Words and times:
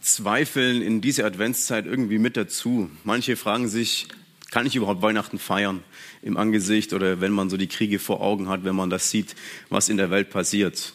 Zweifeln 0.00 0.82
in 0.82 1.00
dieser 1.00 1.24
Adventszeit 1.26 1.86
irgendwie 1.86 2.18
mit 2.18 2.36
dazu. 2.36 2.90
Manche 3.04 3.36
fragen 3.36 3.68
sich, 3.68 4.08
kann 4.50 4.66
ich 4.66 4.76
überhaupt 4.76 5.02
Weihnachten 5.02 5.38
feiern 5.38 5.82
im 6.22 6.36
Angesicht 6.36 6.92
oder 6.92 7.20
wenn 7.20 7.32
man 7.32 7.50
so 7.50 7.56
die 7.56 7.66
Kriege 7.66 7.98
vor 7.98 8.20
Augen 8.20 8.48
hat, 8.48 8.64
wenn 8.64 8.76
man 8.76 8.90
das 8.90 9.10
sieht, 9.10 9.34
was 9.68 9.88
in 9.88 9.96
der 9.96 10.10
Welt 10.10 10.30
passiert. 10.30 10.94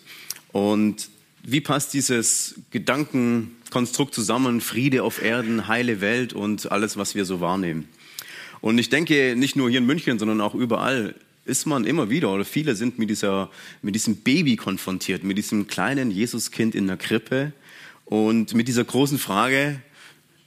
Und 0.52 1.10
wie 1.44 1.62
passt 1.62 1.94
dieses 1.94 2.56
Gedankenkonstrukt 2.72 4.14
zusammen, 4.14 4.62
Friede 4.62 5.04
auf 5.04 5.22
Erden, 5.22 5.68
heile 5.68 6.02
Welt 6.02 6.34
und 6.34 6.72
alles, 6.72 6.98
was 6.98 7.16
wir 7.16 7.26
so 7.26 7.42
wahrnehmen? 7.42 7.90
Und 8.62 8.78
ich 8.78 8.90
denke, 8.90 9.36
nicht 9.36 9.56
nur 9.56 9.70
hier 9.70 9.80
in 9.80 9.86
München, 9.86 10.20
sondern 10.20 10.40
auch 10.40 10.56
überall 10.56 11.16
ist 11.46 11.66
man 11.66 11.84
immer 11.84 12.10
wieder 12.10 12.32
oder 12.32 12.46
viele 12.46 12.76
sind 12.76 12.98
mit, 12.98 13.10
dieser, 13.10 13.52
mit 13.82 13.96
diesem 13.96 14.18
Baby 14.18 14.56
konfrontiert, 14.56 15.26
mit 15.26 15.38
diesem 15.38 15.68
kleinen 15.68 16.12
Jesuskind 16.12 16.74
in 16.74 16.88
der 16.88 16.96
Krippe, 16.96 17.52
und 18.06 18.54
mit 18.54 18.68
dieser 18.68 18.84
großen 18.84 19.18
Frage, 19.18 19.80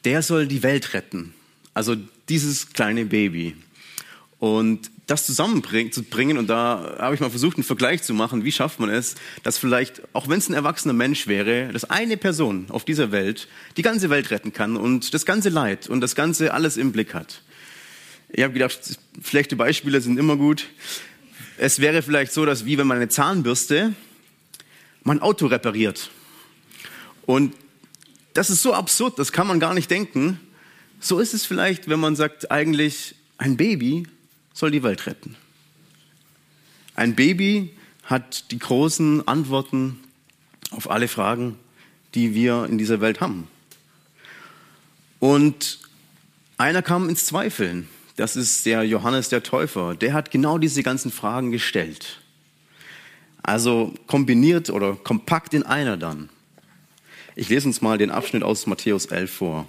der 0.05 0.23
soll 0.23 0.47
die 0.47 0.63
Welt 0.63 0.95
retten. 0.95 1.35
Also 1.75 1.97
dieses 2.29 2.73
kleine 2.73 3.05
Baby. 3.05 3.57
Und 4.39 4.91
das 5.07 5.25
zusammenzubringen, 5.25 6.37
und 6.37 6.49
da 6.49 6.97
habe 6.99 7.15
ich 7.15 7.21
mal 7.21 7.31
versucht, 7.31 7.57
einen 7.57 7.65
Vergleich 7.65 8.03
zu 8.03 8.13
machen, 8.13 8.45
wie 8.45 8.53
schafft 8.53 8.81
man 8.81 8.91
es, 8.91 9.15
dass 9.45 9.57
vielleicht, 9.57 10.03
auch 10.13 10.29
wenn 10.29 10.39
es 10.39 10.49
ein 10.49 10.55
erwachsener 10.55 10.95
Mensch 10.95 11.27
wäre, 11.27 11.73
dass 11.73 11.85
eine 11.85 12.17
Person 12.17 12.67
auf 12.71 12.85
dieser 12.85 13.13
Welt 13.13 13.49
die 13.77 13.83
ganze 13.83 14.11
Welt 14.11 14.31
retten 14.31 14.53
kann 14.53 14.77
und 14.77 15.15
das 15.15 15.25
ganze 15.25 15.49
Leid 15.49 15.89
und 15.89 16.01
das 16.01 16.17
ganze 16.17 16.53
alles 16.53 16.77
im 16.77 16.93
Blick 16.93 17.15
hat. 17.15 17.43
Ich 18.29 18.43
habe 18.43 18.53
gedacht, 18.53 18.79
schlechte 19.25 19.55
Beispiele 19.55 20.01
sind 20.01 20.19
immer 20.19 20.37
gut. 20.37 20.67
Es 21.57 21.79
wäre 21.79 22.03
vielleicht 22.03 22.33
so, 22.33 22.45
dass 22.45 22.65
wie 22.65 22.77
wenn 22.77 22.87
man 22.87 22.97
eine 22.97 23.09
Zahnbürste 23.09 23.95
mein 25.05 25.23
Auto 25.23 25.47
repariert. 25.47 26.11
Und 27.27 27.55
das 28.35 28.51
ist 28.51 28.63
so 28.63 28.73
absurd, 28.73 29.19
das 29.19 29.33
kann 29.33 29.47
man 29.47 29.61
gar 29.61 29.75
nicht 29.75 29.91
denken. 29.91 30.41
So 31.01 31.19
ist 31.19 31.35
es 31.35 31.45
vielleicht, 31.45 31.89
wenn 31.89 32.01
man 32.01 32.17
sagt, 32.17 32.51
eigentlich 32.51 33.15
ein 33.39 33.57
Baby 33.57 34.07
soll 34.55 34.71
die 34.71 34.83
Welt 34.83 35.07
retten. 35.07 35.37
Ein 36.95 37.15
Baby 37.15 37.75
hat 38.05 38.51
die 38.51 38.59
großen 38.59 39.27
Antworten 39.29 40.01
auf 40.71 40.91
alle 40.91 41.09
Fragen, 41.09 41.59
die 42.15 42.35
wir 42.35 42.67
in 42.67 42.79
dieser 42.79 43.01
Welt 43.01 43.21
haben. 43.21 43.49
Und 45.19 45.79
einer 46.57 46.83
kam 46.83 47.09
ins 47.09 47.27
Zweifeln. 47.27 47.89
Das 48.17 48.37
ist 48.37 48.65
der 48.65 48.85
Johannes 48.85 49.29
der 49.29 49.43
Täufer. 49.43 49.95
Der 49.95 50.15
hat 50.15 50.31
genau 50.31 50.57
diese 50.57 50.83
ganzen 50.83 51.11
Fragen 51.11 51.51
gestellt. 51.53 52.21
Also 53.43 53.95
kombiniert 54.07 54.71
oder 54.71 54.95
kompakt 54.95 55.53
in 55.53 55.63
einer 55.65 55.97
dann. 55.97 56.31
Ich 57.39 57.51
lese 57.51 57.69
uns 57.69 57.83
mal 57.83 57.99
den 57.99 58.11
Abschnitt 58.11 58.43
aus 58.43 58.67
Matthäus 58.67 59.05
11 59.05 59.31
vor. 59.31 59.67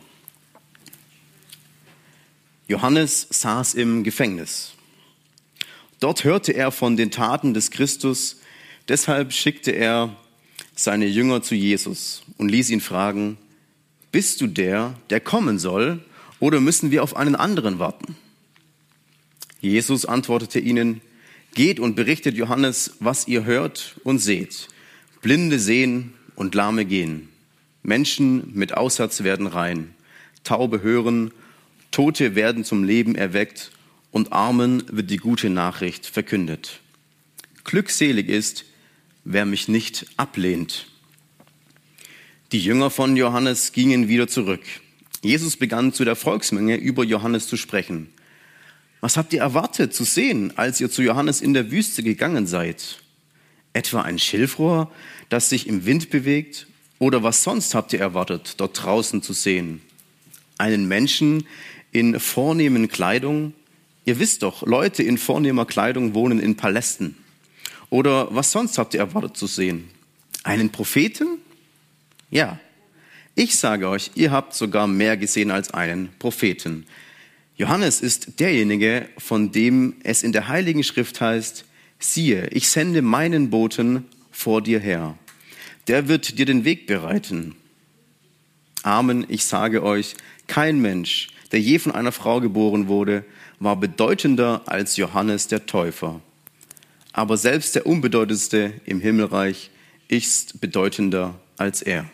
Johannes 2.69 3.27
saß 3.29 3.73
im 3.73 4.05
Gefängnis. 4.05 4.71
Dort 5.99 6.23
hörte 6.23 6.53
er 6.53 6.71
von 6.71 6.95
den 6.95 7.11
Taten 7.11 7.53
des 7.53 7.69
Christus, 7.69 8.37
deshalb 8.87 9.33
schickte 9.33 9.71
er 9.71 10.15
seine 10.75 11.07
Jünger 11.07 11.41
zu 11.41 11.55
Jesus 11.55 12.23
und 12.37 12.47
ließ 12.47 12.69
ihn 12.69 12.79
fragen, 12.79 13.37
bist 14.13 14.39
du 14.39 14.47
der, 14.47 14.93
der 15.09 15.19
kommen 15.19 15.59
soll, 15.59 15.99
oder 16.39 16.61
müssen 16.61 16.89
wir 16.89 17.03
auf 17.03 17.17
einen 17.17 17.35
anderen 17.35 17.79
warten? 17.79 18.15
Jesus 19.59 20.05
antwortete 20.05 20.61
ihnen, 20.61 21.01
geht 21.53 21.81
und 21.81 21.97
berichtet 21.97 22.37
Johannes, 22.37 22.95
was 23.01 23.27
ihr 23.27 23.43
hört 23.43 23.99
und 24.05 24.19
seht. 24.19 24.69
Blinde 25.21 25.59
sehen 25.59 26.13
und 26.37 26.55
Lahme 26.55 26.85
gehen. 26.85 27.27
Menschen 27.87 28.51
mit 28.53 28.75
Aussatz 28.75 29.23
werden 29.23 29.47
rein, 29.47 29.95
Taube 30.43 30.81
hören, 30.81 31.31
Tote 31.89 32.35
werden 32.35 32.65
zum 32.65 32.83
Leben 32.83 33.15
erweckt 33.15 33.71
und 34.11 34.33
Armen 34.33 34.83
wird 34.91 35.09
die 35.09 35.17
gute 35.17 35.49
Nachricht 35.49 36.05
verkündet. 36.05 36.81
Glückselig 37.63 38.27
ist, 38.27 38.65
wer 39.23 39.45
mich 39.45 39.69
nicht 39.69 40.05
ablehnt. 40.17 40.87
Die 42.51 42.59
Jünger 42.59 42.89
von 42.89 43.15
Johannes 43.15 43.71
gingen 43.71 44.09
wieder 44.09 44.27
zurück. 44.27 44.63
Jesus 45.23 45.55
begann 45.55 45.93
zu 45.93 46.03
der 46.03 46.17
Volksmenge 46.17 46.75
über 46.75 47.05
Johannes 47.05 47.47
zu 47.47 47.55
sprechen. 47.55 48.09
Was 48.99 49.15
habt 49.15 49.31
ihr 49.31 49.39
erwartet 49.39 49.93
zu 49.93 50.03
sehen, 50.03 50.51
als 50.57 50.81
ihr 50.81 50.91
zu 50.91 51.01
Johannes 51.01 51.39
in 51.39 51.53
der 51.53 51.71
Wüste 51.71 52.03
gegangen 52.03 52.47
seid? 52.47 53.01
Etwa 53.71 54.01
ein 54.01 54.19
Schilfrohr, 54.19 54.91
das 55.29 55.47
sich 55.47 55.67
im 55.67 55.85
Wind 55.85 56.09
bewegt 56.09 56.67
oder 56.99 57.23
was 57.23 57.43
sonst 57.43 57.75
habt 57.75 57.93
ihr 57.93 57.99
erwartet, 57.99 58.55
dort 58.57 58.81
draußen 58.83 59.21
zu 59.21 59.33
sehen? 59.33 59.81
Einen 60.57 60.87
Menschen 60.87 61.45
in 61.91 62.19
vornehmen 62.19 62.87
Kleidung? 62.87 63.53
Ihr 64.05 64.19
wisst 64.19 64.43
doch, 64.43 64.65
Leute 64.65 65.03
in 65.03 65.17
vornehmer 65.17 65.65
Kleidung 65.65 66.13
wohnen 66.13 66.39
in 66.39 66.55
Palästen. 66.55 67.15
Oder 67.89 68.33
was 68.33 68.51
sonst 68.51 68.77
habt 68.77 68.93
ihr 68.93 68.99
erwartet 68.99 69.37
zu 69.37 69.47
sehen? 69.47 69.89
Einen 70.43 70.71
Propheten? 70.71 71.37
Ja. 72.31 72.59
Ich 73.35 73.55
sage 73.57 73.87
euch, 73.87 74.11
ihr 74.15 74.31
habt 74.31 74.55
sogar 74.55 74.87
mehr 74.87 75.15
gesehen 75.15 75.51
als 75.51 75.71
einen 75.71 76.09
Propheten. 76.17 76.87
Johannes 77.55 78.01
ist 78.01 78.39
derjenige, 78.39 79.07
von 79.19 79.51
dem 79.51 79.95
es 80.03 80.23
in 80.23 80.31
der 80.31 80.47
Heiligen 80.47 80.83
Schrift 80.83 81.21
heißt, 81.21 81.65
siehe, 81.99 82.47
ich 82.47 82.69
sende 82.69 83.03
meinen 83.03 83.51
Boten 83.51 84.05
vor 84.31 84.63
dir 84.63 84.79
her 84.79 85.17
der 85.87 86.07
wird 86.07 86.37
dir 86.37 86.45
den 86.45 86.65
Weg 86.65 86.87
bereiten. 86.87 87.55
Amen, 88.83 89.25
ich 89.27 89.45
sage 89.45 89.83
euch, 89.83 90.15
kein 90.47 90.79
Mensch, 90.79 91.29
der 91.51 91.59
je 91.59 91.79
von 91.79 91.91
einer 91.91 92.11
Frau 92.11 92.39
geboren 92.41 92.87
wurde, 92.87 93.25
war 93.59 93.75
bedeutender 93.75 94.61
als 94.65 94.97
Johannes 94.97 95.47
der 95.47 95.65
Täufer. 95.65 96.21
Aber 97.11 97.37
selbst 97.37 97.75
der 97.75 97.85
Unbedeutendste 97.85 98.73
im 98.85 99.01
Himmelreich 99.01 99.71
ist 100.07 100.61
bedeutender 100.61 101.39
als 101.57 101.81
er. 101.81 102.09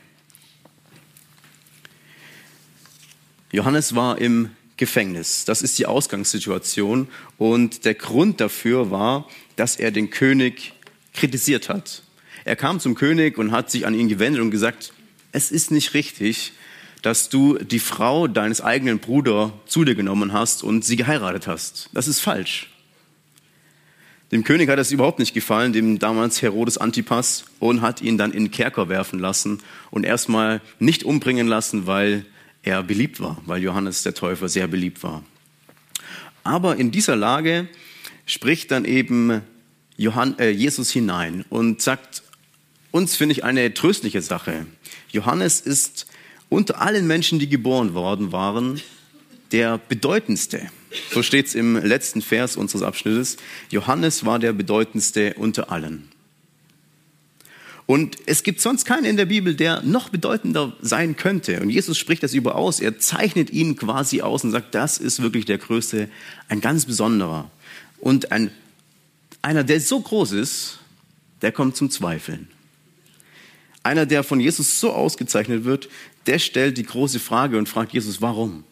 Johannes 3.51 3.93
war 3.93 4.17
im 4.17 4.49
Gefängnis. 4.77 5.45
Das 5.45 5.61
ist 5.61 5.77
die 5.77 5.85
Ausgangssituation. 5.85 7.07
Und 7.37 7.85
der 7.85 7.93
Grund 7.93 8.41
dafür 8.41 8.89
war, 8.89 9.27
dass 9.55 9.75
er 9.75 9.91
den 9.91 10.09
König 10.09 10.73
kritisiert 11.13 11.69
hat. 11.69 12.03
Er 12.45 12.55
kam 12.55 12.79
zum 12.79 12.95
König 12.95 13.37
und 13.37 13.51
hat 13.51 13.71
sich 13.71 13.85
an 13.85 13.93
ihn 13.93 14.09
gewendet 14.09 14.41
und 14.41 14.51
gesagt, 14.51 14.93
es 15.31 15.51
ist 15.51 15.71
nicht 15.71 15.93
richtig, 15.93 16.53
dass 17.01 17.29
du 17.29 17.57
die 17.57 17.79
Frau 17.79 18.27
deines 18.27 18.61
eigenen 18.61 18.99
Bruders 18.99 19.51
zu 19.65 19.83
dir 19.83 19.95
genommen 19.95 20.33
hast 20.33 20.63
und 20.63 20.85
sie 20.85 20.95
geheiratet 20.95 21.47
hast. 21.47 21.89
Das 21.93 22.07
ist 22.07 22.19
falsch. 22.19 22.69
Dem 24.31 24.43
König 24.43 24.69
hat 24.69 24.79
es 24.79 24.91
überhaupt 24.91 25.19
nicht 25.19 25.33
gefallen, 25.33 25.73
dem 25.73 25.99
damals 25.99 26.41
Herodes 26.41 26.77
Antipas, 26.77 27.45
und 27.59 27.81
hat 27.81 28.01
ihn 28.01 28.17
dann 28.17 28.31
in 28.31 28.45
den 28.45 28.51
Kerker 28.51 28.89
werfen 28.89 29.19
lassen 29.19 29.59
und 29.91 30.05
erstmal 30.05 30.61
nicht 30.79 31.03
umbringen 31.03 31.47
lassen, 31.47 31.85
weil 31.87 32.25
er 32.63 32.81
beliebt 32.81 33.19
war, 33.19 33.41
weil 33.45 33.61
Johannes 33.61 34.03
der 34.03 34.15
Täufer 34.15 34.49
sehr 34.49 34.67
beliebt 34.67 35.03
war. 35.03 35.23
Aber 36.43 36.77
in 36.77 36.91
dieser 36.91 37.15
Lage 37.15 37.67
spricht 38.25 38.71
dann 38.71 38.85
eben 38.85 39.41
Johann, 39.97 40.39
äh, 40.39 40.49
Jesus 40.49 40.89
hinein 40.89 41.45
und 41.49 41.81
sagt, 41.81 42.23
uns, 42.93 43.15
finde 43.15 43.33
ich, 43.33 43.43
eine 43.43 43.73
tröstliche 43.73 44.21
Sache. 44.21 44.67
Johannes 45.11 45.59
ist 45.59 46.05
unter 46.47 46.79
allen 46.79 47.07
Menschen, 47.07 47.39
die 47.39 47.49
geboren 47.49 47.95
worden 47.95 48.31
waren, 48.31 48.79
der 49.51 49.79
bedeutendste. 49.89 50.69
So 51.11 51.23
steht 51.23 51.47
es 51.47 51.55
im 51.55 51.75
letzten 51.75 52.21
Vers 52.21 52.55
unseres 52.55 52.83
Abschnittes. 52.83 53.37
Johannes 53.71 54.25
war 54.25 54.37
der 54.37 54.53
bedeutendste 54.53 55.33
unter 55.33 55.71
allen. 55.71 56.07
Und 57.87 58.17
es 58.27 58.43
gibt 58.43 58.61
sonst 58.61 58.85
keinen 58.85 59.05
in 59.05 59.17
der 59.17 59.25
Bibel, 59.25 59.55
der 59.55 59.81
noch 59.81 60.09
bedeutender 60.09 60.77
sein 60.79 61.15
könnte. 61.15 61.61
Und 61.61 61.71
Jesus 61.71 61.97
spricht 61.97 62.21
das 62.21 62.35
über 62.35 62.53
aus. 62.55 62.79
Er 62.79 62.99
zeichnet 62.99 63.49
ihn 63.49 63.75
quasi 63.75 64.21
aus 64.21 64.43
und 64.43 64.51
sagt, 64.51 64.75
das 64.75 64.99
ist 64.99 65.23
wirklich 65.23 65.45
der 65.45 65.57
Größte, 65.57 66.09
ein 66.47 66.61
ganz 66.61 66.85
besonderer. 66.85 67.49
Und 67.99 68.31
ein, 68.31 68.51
einer, 69.41 69.63
der 69.63 69.81
so 69.81 69.99
groß 69.99 70.33
ist, 70.33 70.77
der 71.41 71.51
kommt 71.51 71.75
zum 71.75 71.89
Zweifeln. 71.89 72.52
Einer, 73.83 74.05
der 74.05 74.23
von 74.23 74.39
Jesus 74.39 74.79
so 74.79 74.91
ausgezeichnet 74.93 75.65
wird, 75.65 75.89
der 76.25 76.39
stellt 76.39 76.77
die 76.77 76.83
große 76.83 77.19
Frage 77.19 77.57
und 77.57 77.67
fragt 77.67 77.93
Jesus, 77.93 78.21
warum? 78.21 78.63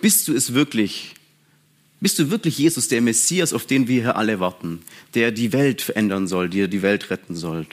Bist 0.00 0.28
du 0.28 0.34
es 0.34 0.54
wirklich? 0.54 1.14
Bist 2.00 2.18
du 2.18 2.30
wirklich 2.30 2.56
Jesus, 2.56 2.88
der 2.88 3.02
Messias, 3.02 3.52
auf 3.52 3.66
den 3.66 3.88
wir 3.88 4.02
hier 4.02 4.16
alle 4.16 4.40
warten, 4.40 4.80
der 5.14 5.32
die 5.32 5.52
Welt 5.52 5.82
verändern 5.82 6.28
soll, 6.28 6.48
der 6.48 6.68
die 6.68 6.82
Welt 6.82 7.10
retten 7.10 7.36
soll? 7.36 7.66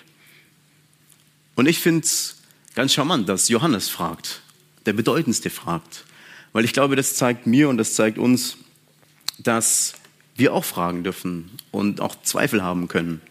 Und 1.55 1.67
ich 1.67 1.79
finde 1.79 2.05
es 2.05 2.37
ganz 2.75 2.93
charmant, 2.93 3.29
dass 3.29 3.47
Johannes 3.47 3.87
fragt, 3.87 4.41
der 4.85 4.93
bedeutendste 4.93 5.49
fragt. 5.49 6.03
Weil 6.51 6.65
ich 6.65 6.73
glaube, 6.73 6.95
das 6.95 7.15
zeigt 7.15 7.47
mir 7.47 7.69
und 7.69 7.77
das 7.77 7.93
zeigt 7.93 8.17
uns, 8.17 8.57
dass 9.37 9.93
wir 10.35 10.53
auch 10.53 10.65
fragen 10.65 11.03
dürfen 11.03 11.51
und 11.71 12.01
auch 12.01 12.21
Zweifel 12.21 12.63
haben 12.63 12.87
können. 12.87 13.21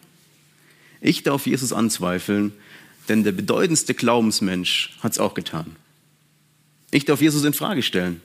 Ich 1.07 1.23
darf 1.23 1.47
Jesus 1.47 1.73
anzweifeln, 1.73 2.53
denn 3.09 3.23
der 3.23 3.31
bedeutendste 3.31 3.95
Glaubensmensch 3.95 4.99
hat 5.05 5.13
es 5.13 5.21
auch 5.21 5.35
getan. 5.35 5.77
Ich 6.91 7.05
darf 7.05 7.21
Jesus 7.21 7.45
in 7.45 7.53
Frage 7.53 7.85
stellen. 7.85 8.21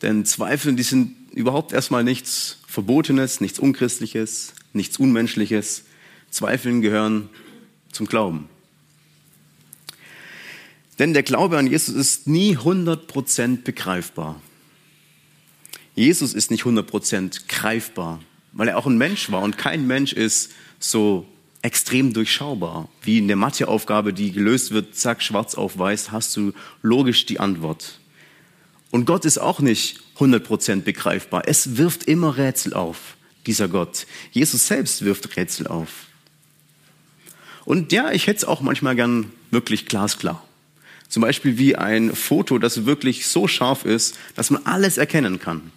Denn 0.00 0.24
Zweifel, 0.24 0.74
die 0.76 0.82
sind 0.82 1.14
überhaupt 1.34 1.74
erstmal 1.74 2.04
nichts 2.04 2.60
Verbotenes, 2.66 3.42
nichts 3.42 3.58
Unchristliches, 3.58 4.54
nichts 4.72 4.96
Unmenschliches. 4.96 5.84
Zweifeln 6.30 6.80
gehören 6.80 7.28
zum 7.92 8.06
Glauben. 8.06 8.48
Denn 10.98 11.12
der 11.12 11.22
Glaube 11.22 11.58
an 11.58 11.66
Jesus 11.66 11.94
ist 11.94 12.26
nie 12.26 12.56
100% 12.56 13.64
begreifbar. 13.64 14.40
Jesus 15.94 16.32
ist 16.32 16.50
nicht 16.50 16.62
100% 16.62 17.42
greifbar, 17.46 18.20
weil 18.52 18.68
er 18.68 18.78
auch 18.78 18.86
ein 18.86 18.96
Mensch 18.96 19.30
war 19.30 19.42
und 19.42 19.58
kein 19.58 19.86
Mensch 19.86 20.14
ist 20.14 20.52
so 20.78 21.26
extrem 21.62 22.12
durchschaubar. 22.12 22.88
Wie 23.02 23.18
in 23.18 23.28
der 23.28 23.36
Matheaufgabe, 23.36 24.12
die 24.12 24.32
gelöst 24.32 24.70
wird, 24.70 24.94
zack, 24.94 25.22
schwarz 25.22 25.54
auf 25.54 25.78
weiß, 25.78 26.12
hast 26.12 26.36
du 26.36 26.52
logisch 26.82 27.26
die 27.26 27.40
Antwort. 27.40 27.98
Und 28.90 29.04
Gott 29.04 29.24
ist 29.24 29.38
auch 29.38 29.60
nicht 29.60 30.00
100% 30.18 30.82
begreifbar. 30.82 31.42
Es 31.46 31.76
wirft 31.76 32.04
immer 32.04 32.36
Rätsel 32.36 32.74
auf, 32.74 33.16
dieser 33.46 33.68
Gott. 33.68 34.06
Jesus 34.32 34.66
selbst 34.66 35.04
wirft 35.04 35.36
Rätsel 35.36 35.66
auf. 35.66 36.06
Und 37.64 37.92
ja, 37.92 38.12
ich 38.12 38.26
hätte 38.26 38.38
es 38.38 38.44
auch 38.44 38.62
manchmal 38.62 38.96
gern 38.96 39.30
wirklich 39.50 39.86
glasklar. 39.86 40.42
Zum 41.08 41.22
Beispiel 41.22 41.58
wie 41.58 41.76
ein 41.76 42.14
Foto, 42.14 42.58
das 42.58 42.86
wirklich 42.86 43.26
so 43.26 43.48
scharf 43.48 43.84
ist, 43.84 44.16
dass 44.34 44.50
man 44.50 44.64
alles 44.64 44.98
erkennen 44.98 45.38
kann. 45.38 45.70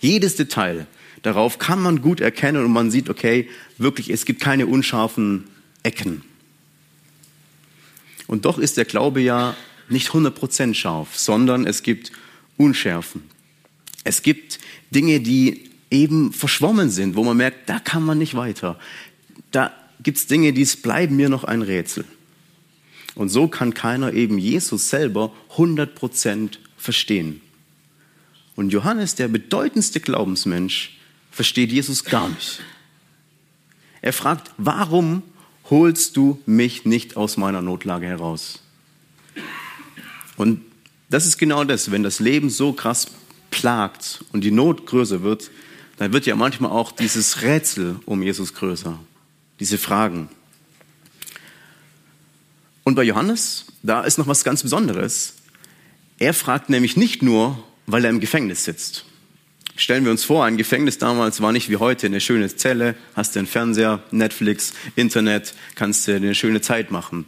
Jedes 0.00 0.36
Detail 0.36 0.86
darauf 1.22 1.58
kann 1.58 1.80
man 1.80 2.02
gut 2.02 2.20
erkennen 2.20 2.64
und 2.64 2.72
man 2.72 2.90
sieht, 2.90 3.08
okay, 3.08 3.48
wirklich, 3.78 4.10
es 4.10 4.24
gibt 4.24 4.40
keine 4.40 4.66
unscharfen 4.66 5.44
Ecken. 5.82 6.22
Und 8.26 8.44
doch 8.44 8.58
ist 8.58 8.76
der 8.76 8.84
Glaube 8.84 9.20
ja 9.20 9.56
nicht 9.88 10.10
100% 10.10 10.74
scharf, 10.74 11.16
sondern 11.16 11.66
es 11.66 11.82
gibt 11.82 12.12
Unschärfen. 12.56 13.22
Es 14.04 14.22
gibt 14.22 14.58
Dinge, 14.90 15.20
die 15.20 15.70
eben 15.90 16.32
verschwommen 16.32 16.90
sind, 16.90 17.16
wo 17.16 17.24
man 17.24 17.36
merkt, 17.36 17.68
da 17.68 17.80
kann 17.80 18.04
man 18.04 18.18
nicht 18.18 18.34
weiter. 18.34 18.78
Da 19.50 19.72
gibt 20.02 20.18
es 20.18 20.26
Dinge, 20.26 20.52
die 20.52 20.64
bleiben 20.64 21.16
mir 21.16 21.28
noch 21.28 21.44
ein 21.44 21.62
Rätsel. 21.62 22.04
Und 23.14 23.28
so 23.28 23.48
kann 23.48 23.74
keiner 23.74 24.12
eben 24.12 24.38
Jesus 24.38 24.88
selber 24.88 25.32
100% 25.56 26.58
verstehen. 26.76 27.40
Und 28.56 28.72
Johannes, 28.72 29.14
der 29.14 29.28
bedeutendste 29.28 30.00
Glaubensmensch, 30.00 30.99
versteht 31.30 31.72
Jesus 31.72 32.04
gar 32.04 32.28
nicht. 32.28 32.60
Er 34.02 34.12
fragt, 34.12 34.50
warum 34.56 35.22
holst 35.68 36.16
du 36.16 36.40
mich 36.46 36.84
nicht 36.84 37.16
aus 37.16 37.36
meiner 37.36 37.62
Notlage 37.62 38.06
heraus? 38.06 38.60
Und 40.36 40.62
das 41.10 41.26
ist 41.26 41.38
genau 41.38 41.64
das, 41.64 41.90
wenn 41.90 42.02
das 42.02 42.20
Leben 42.20 42.50
so 42.50 42.72
krass 42.72 43.08
plagt 43.50 44.24
und 44.32 44.42
die 44.42 44.50
Not 44.50 44.86
größer 44.86 45.22
wird, 45.22 45.50
dann 45.98 46.12
wird 46.12 46.24
ja 46.24 46.34
manchmal 46.34 46.70
auch 46.70 46.92
dieses 46.92 47.42
Rätsel 47.42 47.96
um 48.06 48.22
Jesus 48.22 48.54
größer, 48.54 48.98
diese 49.58 49.76
Fragen. 49.76 50.28
Und 52.84 52.94
bei 52.94 53.02
Johannes, 53.02 53.66
da 53.82 54.02
ist 54.02 54.18
noch 54.18 54.26
was 54.26 54.44
ganz 54.44 54.62
Besonderes. 54.62 55.34
Er 56.18 56.32
fragt 56.32 56.70
nämlich 56.70 56.96
nicht 56.96 57.22
nur, 57.22 57.62
weil 57.86 58.04
er 58.04 58.10
im 58.10 58.20
Gefängnis 58.20 58.64
sitzt. 58.64 59.04
Stellen 59.76 60.04
wir 60.04 60.10
uns 60.10 60.24
vor, 60.24 60.44
ein 60.44 60.56
Gefängnis 60.56 60.98
damals 60.98 61.40
war 61.40 61.52
nicht 61.52 61.70
wie 61.70 61.76
heute 61.76 62.06
eine 62.06 62.20
schöne 62.20 62.54
Zelle, 62.54 62.94
hast 63.14 63.34
du 63.34 63.40
einen 63.40 63.48
Fernseher, 63.48 64.02
Netflix, 64.10 64.74
Internet, 64.96 65.54
kannst 65.74 66.06
du 66.06 66.14
eine 66.14 66.34
schöne 66.34 66.60
Zeit 66.60 66.90
machen. 66.90 67.24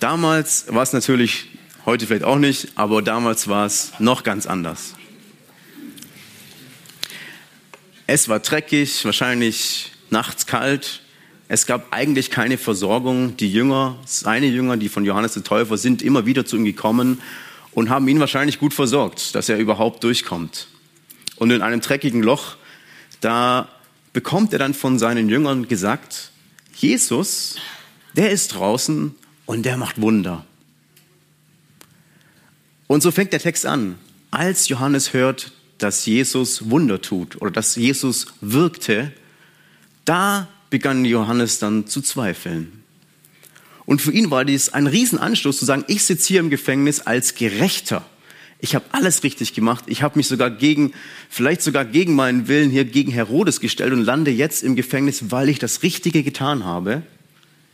Damals 0.00 0.66
war 0.68 0.82
es 0.82 0.92
natürlich, 0.92 1.46
heute 1.86 2.06
vielleicht 2.06 2.24
auch 2.24 2.38
nicht, 2.38 2.72
aber 2.76 3.02
damals 3.02 3.48
war 3.48 3.66
es 3.66 3.92
noch 3.98 4.22
ganz 4.22 4.46
anders. 4.46 4.94
Es 8.06 8.28
war 8.28 8.40
dreckig, 8.40 9.04
wahrscheinlich 9.04 9.92
nachts 10.10 10.46
kalt. 10.46 11.02
Es 11.48 11.66
gab 11.66 11.92
eigentlich 11.92 12.30
keine 12.30 12.58
Versorgung. 12.58 13.36
Die 13.36 13.50
Jünger, 13.50 13.98
seine 14.04 14.46
Jünger, 14.46 14.76
die 14.76 14.88
von 14.88 15.04
Johannes 15.04 15.34
der 15.34 15.44
Täufer, 15.44 15.78
sind 15.78 16.02
immer 16.02 16.26
wieder 16.26 16.44
zu 16.44 16.56
ihm 16.56 16.64
gekommen 16.64 17.22
und 17.72 17.90
haben 17.90 18.08
ihn 18.08 18.20
wahrscheinlich 18.20 18.58
gut 18.58 18.74
versorgt, 18.74 19.34
dass 19.34 19.48
er 19.48 19.58
überhaupt 19.58 20.04
durchkommt. 20.04 20.66
Und 21.36 21.50
in 21.50 21.62
einem 21.62 21.80
dreckigen 21.80 22.22
Loch, 22.22 22.56
da 23.20 23.68
bekommt 24.12 24.52
er 24.52 24.58
dann 24.58 24.74
von 24.74 24.98
seinen 24.98 25.28
Jüngern 25.28 25.68
gesagt, 25.68 26.30
Jesus, 26.74 27.56
der 28.14 28.30
ist 28.30 28.54
draußen 28.54 29.14
und 29.46 29.62
der 29.64 29.76
macht 29.76 30.00
Wunder. 30.00 30.44
Und 32.86 33.02
so 33.02 33.10
fängt 33.10 33.32
der 33.32 33.40
Text 33.40 33.64
an. 33.64 33.98
Als 34.30 34.68
Johannes 34.68 35.12
hört, 35.12 35.52
dass 35.78 36.06
Jesus 36.06 36.70
Wunder 36.70 37.00
tut 37.00 37.40
oder 37.40 37.50
dass 37.50 37.76
Jesus 37.76 38.26
wirkte, 38.40 39.12
da 40.04 40.48
begann 40.70 41.04
Johannes 41.04 41.58
dann 41.58 41.86
zu 41.86 42.02
zweifeln. 42.02 42.82
Und 43.84 44.00
für 44.00 44.12
ihn 44.12 44.30
war 44.30 44.44
dies 44.44 44.68
ein 44.70 44.86
Riesenanstoß 44.86 45.58
zu 45.58 45.64
sagen, 45.64 45.84
ich 45.88 46.04
sitze 46.04 46.28
hier 46.28 46.40
im 46.40 46.50
Gefängnis 46.50 47.00
als 47.00 47.34
Gerechter. 47.34 48.04
Ich 48.64 48.76
habe 48.76 48.84
alles 48.92 49.24
richtig 49.24 49.54
gemacht. 49.54 49.86
Ich 49.88 50.04
habe 50.04 50.16
mich 50.16 50.28
sogar 50.28 50.48
gegen, 50.48 50.92
vielleicht 51.28 51.62
sogar 51.62 51.84
gegen 51.84 52.14
meinen 52.14 52.46
Willen 52.46 52.70
hier 52.70 52.84
gegen 52.84 53.10
Herodes 53.10 53.58
gestellt 53.58 53.92
und 53.92 54.04
lande 54.04 54.30
jetzt 54.30 54.62
im 54.62 54.76
Gefängnis, 54.76 55.32
weil 55.32 55.48
ich 55.48 55.58
das 55.58 55.82
Richtige 55.82 56.22
getan 56.22 56.64
habe. 56.64 57.02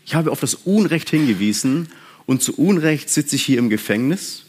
Ich 0.06 0.14
habe 0.14 0.32
auf 0.32 0.40
das 0.40 0.54
Unrecht 0.54 1.10
hingewiesen 1.10 1.90
und 2.24 2.42
zu 2.42 2.54
Unrecht 2.54 3.10
sitze 3.10 3.36
ich 3.36 3.44
hier 3.44 3.58
im 3.58 3.68
Gefängnis. 3.68 4.46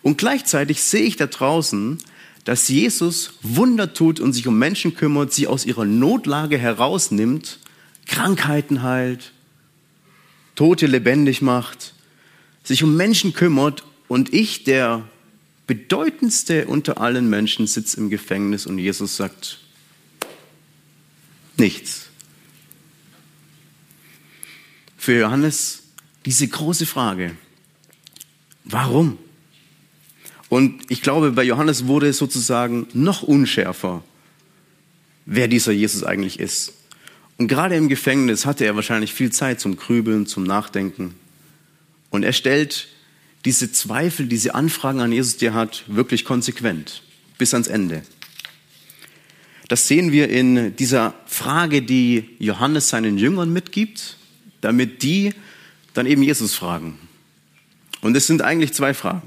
Und 0.00 0.16
gleichzeitig 0.16 0.82
sehe 0.82 1.02
ich 1.02 1.16
da 1.16 1.26
draußen, 1.26 1.98
dass 2.44 2.68
Jesus 2.68 3.34
Wunder 3.42 3.92
tut 3.92 4.18
und 4.18 4.32
sich 4.32 4.46
um 4.46 4.58
Menschen 4.58 4.94
kümmert, 4.94 5.34
sie 5.34 5.46
aus 5.46 5.66
ihrer 5.66 5.84
Notlage 5.84 6.56
herausnimmt, 6.56 7.58
Krankheiten 8.06 8.82
heilt, 8.82 9.32
Tote 10.54 10.86
lebendig 10.86 11.42
macht, 11.42 11.92
sich 12.64 12.82
um 12.82 12.96
Menschen 12.96 13.34
kümmert 13.34 13.84
und 14.08 14.32
ich, 14.32 14.64
der 14.64 15.04
bedeutendste 15.70 16.66
unter 16.66 17.00
allen 17.00 17.30
Menschen, 17.30 17.68
sitze 17.68 17.96
im 17.98 18.10
Gefängnis 18.10 18.66
und 18.66 18.78
Jesus 18.78 19.16
sagt 19.16 19.60
nichts. 21.56 22.08
Für 24.96 25.16
Johannes 25.16 25.84
diese 26.26 26.48
große 26.48 26.86
Frage, 26.86 27.36
warum? 28.64 29.16
Und 30.48 30.90
ich 30.90 31.02
glaube, 31.02 31.30
bei 31.30 31.44
Johannes 31.44 31.86
wurde 31.86 32.08
es 32.08 32.18
sozusagen 32.18 32.88
noch 32.92 33.22
unschärfer, 33.22 34.02
wer 35.24 35.46
dieser 35.46 35.70
Jesus 35.70 36.02
eigentlich 36.02 36.40
ist. 36.40 36.72
Und 37.38 37.46
gerade 37.46 37.76
im 37.76 37.88
Gefängnis 37.88 38.44
hatte 38.44 38.64
er 38.64 38.74
wahrscheinlich 38.74 39.14
viel 39.14 39.30
Zeit 39.30 39.60
zum 39.60 39.76
Grübeln, 39.76 40.26
zum 40.26 40.42
Nachdenken. 40.42 41.14
Und 42.10 42.24
er 42.24 42.32
stellt 42.32 42.88
diese 43.44 43.72
Zweifel, 43.72 44.26
diese 44.26 44.54
Anfragen 44.54 45.00
an 45.00 45.12
Jesus, 45.12 45.36
die 45.36 45.46
er 45.46 45.54
hat, 45.54 45.84
wirklich 45.86 46.24
konsequent 46.24 47.02
bis 47.38 47.54
ans 47.54 47.68
Ende. 47.68 48.02
Das 49.68 49.86
sehen 49.86 50.12
wir 50.12 50.28
in 50.28 50.76
dieser 50.76 51.14
Frage, 51.26 51.82
die 51.82 52.30
Johannes 52.38 52.88
seinen 52.88 53.18
Jüngern 53.18 53.52
mitgibt, 53.52 54.16
damit 54.60 55.02
die 55.02 55.32
dann 55.94 56.06
eben 56.06 56.22
Jesus 56.22 56.54
fragen. 56.54 56.98
Und 58.00 58.16
es 58.16 58.26
sind 58.26 58.42
eigentlich 58.42 58.72
zwei 58.72 58.94
Fragen. 58.94 59.22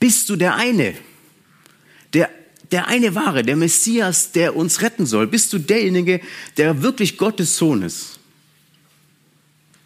Bist 0.00 0.28
du 0.28 0.36
der 0.36 0.56
eine, 0.56 0.94
der 2.12 2.30
der 2.70 2.88
eine 2.88 3.14
wahre, 3.14 3.42
der 3.42 3.56
Messias, 3.56 4.32
der 4.32 4.54
uns 4.54 4.82
retten 4.82 5.06
soll? 5.06 5.26
Bist 5.26 5.52
du 5.52 5.58
derjenige, 5.58 6.20
der 6.56 6.82
wirklich 6.82 7.16
Gottes 7.16 7.56
Sohn 7.56 7.82
ist? 7.82 8.18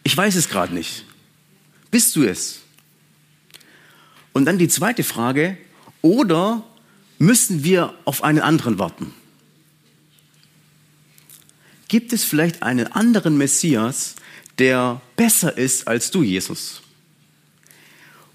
Ich 0.03 0.17
weiß 0.17 0.35
es 0.35 0.49
gerade 0.49 0.75
nicht. 0.75 1.05
Bist 1.91 2.17
du 2.17 2.25
es? 2.25 2.62
Und 4.33 4.47
dann 4.47 4.59
die 4.59 4.69
zweite 4.69 5.05
Frage, 5.05 5.57
oder 6.01 6.65
müssen 7.19 7.65
wir 7.65 7.95
auf 8.05 8.25
einen 8.25 8.41
anderen 8.41 8.79
warten? 8.79 9.12
Gibt 11.89 12.12
es 12.12 12.25
vielleicht 12.25 12.62
einen 12.62 12.87
anderen 12.87 13.37
Messias, 13.37 14.15
der 14.59 15.03
besser 15.17 15.59
ist 15.59 15.87
als 15.87 16.11
du, 16.11 16.23
Jesus? 16.23 16.81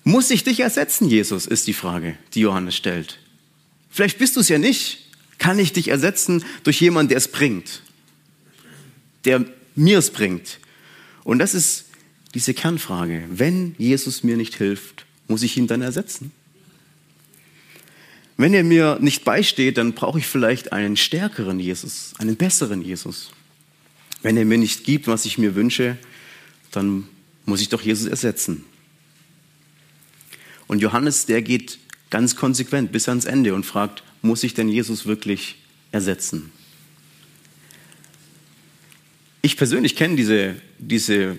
Muss 0.04 0.30
ich 0.30 0.44
dich 0.44 0.60
ersetzen, 0.60 1.10
Jesus, 1.10 1.48
ist 1.48 1.66
die 1.68 1.74
Frage, 1.74 2.18
die 2.34 2.42
Johannes 2.42 2.75
stellt. 2.75 3.20
Vielleicht 3.89 4.20
bist 4.20 4.36
du 4.36 4.42
es 4.42 4.48
ja 4.48 4.60
nicht. 4.60 5.00
Kann 5.39 5.58
ich 5.58 5.74
dich 5.74 5.88
ersetzen 5.88 6.46
durch 6.63 6.80
jemanden, 6.80 7.10
der 7.10 7.18
es 7.18 7.27
bringt? 7.27 7.82
Der 9.25 9.44
mir 9.75 9.98
es 9.98 10.12
bringt? 10.12 10.60
Und 11.24 11.39
das 11.39 11.56
ist 11.56 11.86
diese 12.36 12.54
Kernfrage. 12.54 13.24
Wenn 13.30 13.74
Jesus 13.80 14.24
mir 14.24 14.38
nicht 14.38 14.56
hilft, 14.56 15.06
muss 15.27 15.43
ich 15.43 15.57
ihn 15.57 15.67
dann 15.67 15.81
ersetzen? 15.81 16.31
Wenn 18.38 18.53
er 18.53 18.63
mir 18.63 19.00
nicht 19.01 19.24
beisteht, 19.25 19.77
dann 19.77 19.93
brauche 19.93 20.19
ich 20.19 20.27
vielleicht 20.27 20.72
einen 20.72 20.96
stärkeren 20.96 21.60
Jesus, 21.60 22.13
einen 22.19 22.36
besseren 22.36 22.84
Jesus. 22.84 23.31
Wenn 24.22 24.38
er 24.38 24.46
mir 24.46 24.60
nicht 24.60 24.84
gibt, 24.84 25.07
was 25.07 25.25
ich 25.25 25.38
mir 25.38 25.55
wünsche, 25.55 25.98
dann 26.72 27.07
muss 27.46 27.62
ich 27.62 27.69
doch 27.69 27.81
Jesus 27.81 28.07
ersetzen. 28.07 28.63
Und 30.67 30.81
Johannes, 30.81 31.25
der 31.25 31.41
geht 31.41 31.79
ganz 32.10 32.36
konsequent 32.36 32.91
bis 32.91 33.10
ans 33.10 33.25
Ende 33.25 33.55
und 33.55 33.65
fragt, 33.65 34.03
muss 34.22 34.43
ich 34.43 34.53
denn 34.53 34.69
Jesus 34.69 35.05
wirklich 35.05 35.55
ersetzen? 35.91 36.51
Ich 39.41 39.57
persönlich 39.57 39.96
kenne 39.96 40.15
diese, 40.15 40.55
diese 40.77 41.38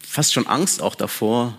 fast 0.00 0.34
schon 0.34 0.46
Angst 0.46 0.82
auch 0.82 0.94
davor, 0.94 1.58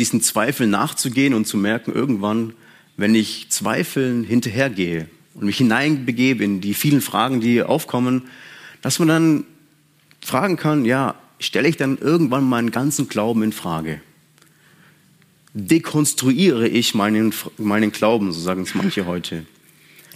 diesen 0.00 0.22
Zweifeln 0.22 0.70
nachzugehen 0.70 1.34
und 1.34 1.46
zu 1.46 1.56
merken, 1.56 1.92
irgendwann 1.92 2.54
wenn 3.00 3.14
ich 3.14 3.46
Zweifeln 3.48 4.24
hinterhergehe 4.24 5.08
und 5.34 5.44
mich 5.44 5.56
hineinbegebe 5.56 6.44
in 6.44 6.60
die 6.60 6.74
vielen 6.74 7.00
Fragen, 7.00 7.40
die 7.40 7.62
aufkommen, 7.62 8.24
dass 8.82 8.98
man 8.98 9.08
dann 9.08 9.44
fragen 10.20 10.56
kann, 10.56 10.84
ja, 10.84 11.14
stelle 11.38 11.66
ich 11.66 11.78
dann 11.78 11.96
irgendwann 11.96 12.44
meinen 12.44 12.70
ganzen 12.70 13.08
Glauben 13.08 13.42
in 13.42 13.52
Frage? 13.52 14.02
Dekonstruiere 15.54 16.68
ich 16.68 16.94
meinen, 16.94 17.32
meinen 17.56 17.90
Glauben, 17.90 18.32
so 18.32 18.40
sagen 18.40 18.62
es 18.62 18.74
manche 18.74 19.06
heute. 19.06 19.46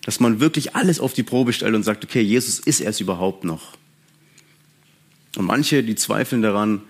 Dass 0.02 0.20
man 0.20 0.38
wirklich 0.38 0.76
alles 0.76 1.00
auf 1.00 1.14
die 1.14 1.22
Probe 1.22 1.54
stellt 1.54 1.74
und 1.74 1.84
sagt, 1.84 2.04
okay, 2.04 2.20
Jesus 2.20 2.58
ist 2.58 2.80
er 2.80 2.90
es 2.90 3.00
überhaupt 3.00 3.44
noch? 3.44 3.78
Und 5.36 5.46
manche, 5.46 5.82
die 5.82 5.94
zweifeln 5.94 6.42
daran, 6.42 6.82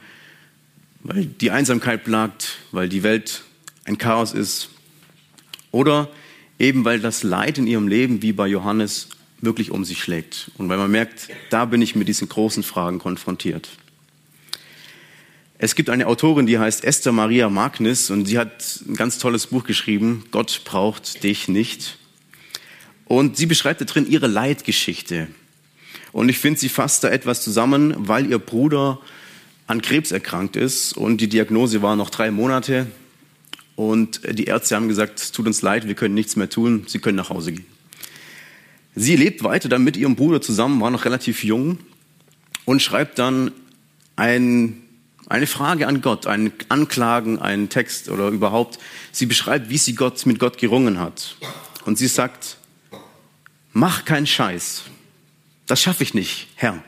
weil 1.05 1.27
die 1.27 1.51
Einsamkeit 1.51 2.03
plagt, 2.03 2.59
weil 2.73 2.89
die 2.89 3.03
Welt 3.03 3.45
ein 3.85 3.99
Chaos 3.99 4.33
ist, 4.33 4.71
oder 5.71 6.09
eben 6.59 6.85
weil 6.85 6.99
das 6.99 7.23
Leid 7.23 7.59
in 7.59 7.67
ihrem 7.67 7.89
Leben, 7.89 8.23
wie 8.23 8.33
bei 8.33 8.47
Johannes, 8.47 9.09
wirklich 9.41 9.71
um 9.71 9.85
sich 9.85 10.03
schlägt. 10.03 10.51
Und 10.57 10.69
weil 10.71 10.79
man 10.79 10.91
merkt, 10.91 11.29
da 11.51 11.67
bin 11.67 11.83
ich 11.83 11.95
mit 11.95 12.09
diesen 12.09 12.29
großen 12.29 12.63
Fragen 12.63 12.99
konfrontiert. 12.99 13.69
Es 15.59 15.75
gibt 15.75 15.91
eine 15.91 16.07
Autorin, 16.07 16.47
die 16.47 16.59
heißt 16.59 16.85
Esther 16.85 17.13
Maria 17.13 17.51
Magnus 17.51 18.11
und 18.11 18.27
sie 18.27 18.39
hat 18.39 18.81
ein 18.87 18.95
ganz 18.95 19.19
tolles 19.19 19.49
Buch 19.49 19.65
geschrieben, 19.65 20.25
Gott 20.31 20.63
braucht 20.65 21.23
dich 21.23 21.49
nicht. 21.49 21.99
Und 23.05 23.37
sie 23.37 23.47
beschreibt 23.47 23.81
da 23.81 23.85
drin 23.85 24.07
ihre 24.09 24.27
Leidgeschichte. 24.27 25.29
Und 26.13 26.29
ich 26.29 26.39
finde, 26.39 26.61
sie 26.61 26.69
fasst 26.69 27.05
da 27.05 27.09
etwas 27.09 27.43
zusammen, 27.43 27.95
weil 27.97 28.31
ihr 28.31 28.39
Bruder 28.39 29.01
an 29.67 29.83
Krebs 29.83 30.13
erkrankt 30.13 30.57
ist 30.57 30.97
und 30.97 31.21
die 31.21 31.29
Diagnose 31.29 31.83
war 31.83 31.97
noch 31.97 32.11
drei 32.11 32.31
Monate. 32.31 32.87
Und 33.77 34.21
die 34.39 34.45
Ärzte 34.45 34.77
haben 34.77 34.89
gesagt, 34.89 35.19
es 35.19 35.33
tut 35.33 35.47
uns 35.47 35.63
leid, 35.63 35.89
wir 35.89 35.95
können 35.95 36.15
nichts 36.15 36.37
mehr 36.37 36.49
tun, 36.49 36.85
Sie 36.87 37.01
können 37.01 37.17
nach 37.17 37.31
Hause 37.31 37.53
gehen. 37.53 37.67
Sie 38.95 39.17
lebt 39.17 39.43
weiter 39.43 39.69
dann 39.69 39.83
mit 39.83 39.97
ihrem 39.97 40.15
Bruder 40.15 40.41
zusammen, 40.41 40.81
war 40.81 40.91
noch 40.91 41.05
relativ 41.05 41.43
jung 41.43 41.79
und 42.65 42.81
schreibt 42.81 43.19
dann 43.19 43.51
ein, 44.15 44.83
eine 45.27 45.49
Frage 45.49 45.89
an 45.89 46.01
Gott, 46.01 46.29
einen 46.29 46.53
Anklagen, 46.69 47.41
einen 47.41 47.69
Text 47.69 48.09
oder 48.09 48.29
überhaupt. 48.29 48.79
Sie 49.11 49.27
beschreibt, 49.27 49.71
wie 49.71 49.79
sie 49.79 49.97
Gott, 49.97 50.25
mit 50.27 50.39
Gott 50.39 50.59
gerungen 50.59 51.01
hat. 51.01 51.37
Und 51.85 51.99
sie 51.99 52.07
sagt, 52.07 52.59
mach 53.73 54.05
keinen 54.05 54.29
Scheiß. 54.29 54.83
Das 55.67 55.83
schaffe 55.83 56.05
ich 56.05 56.15
nicht, 56.15 56.47
Herr. 56.55 56.85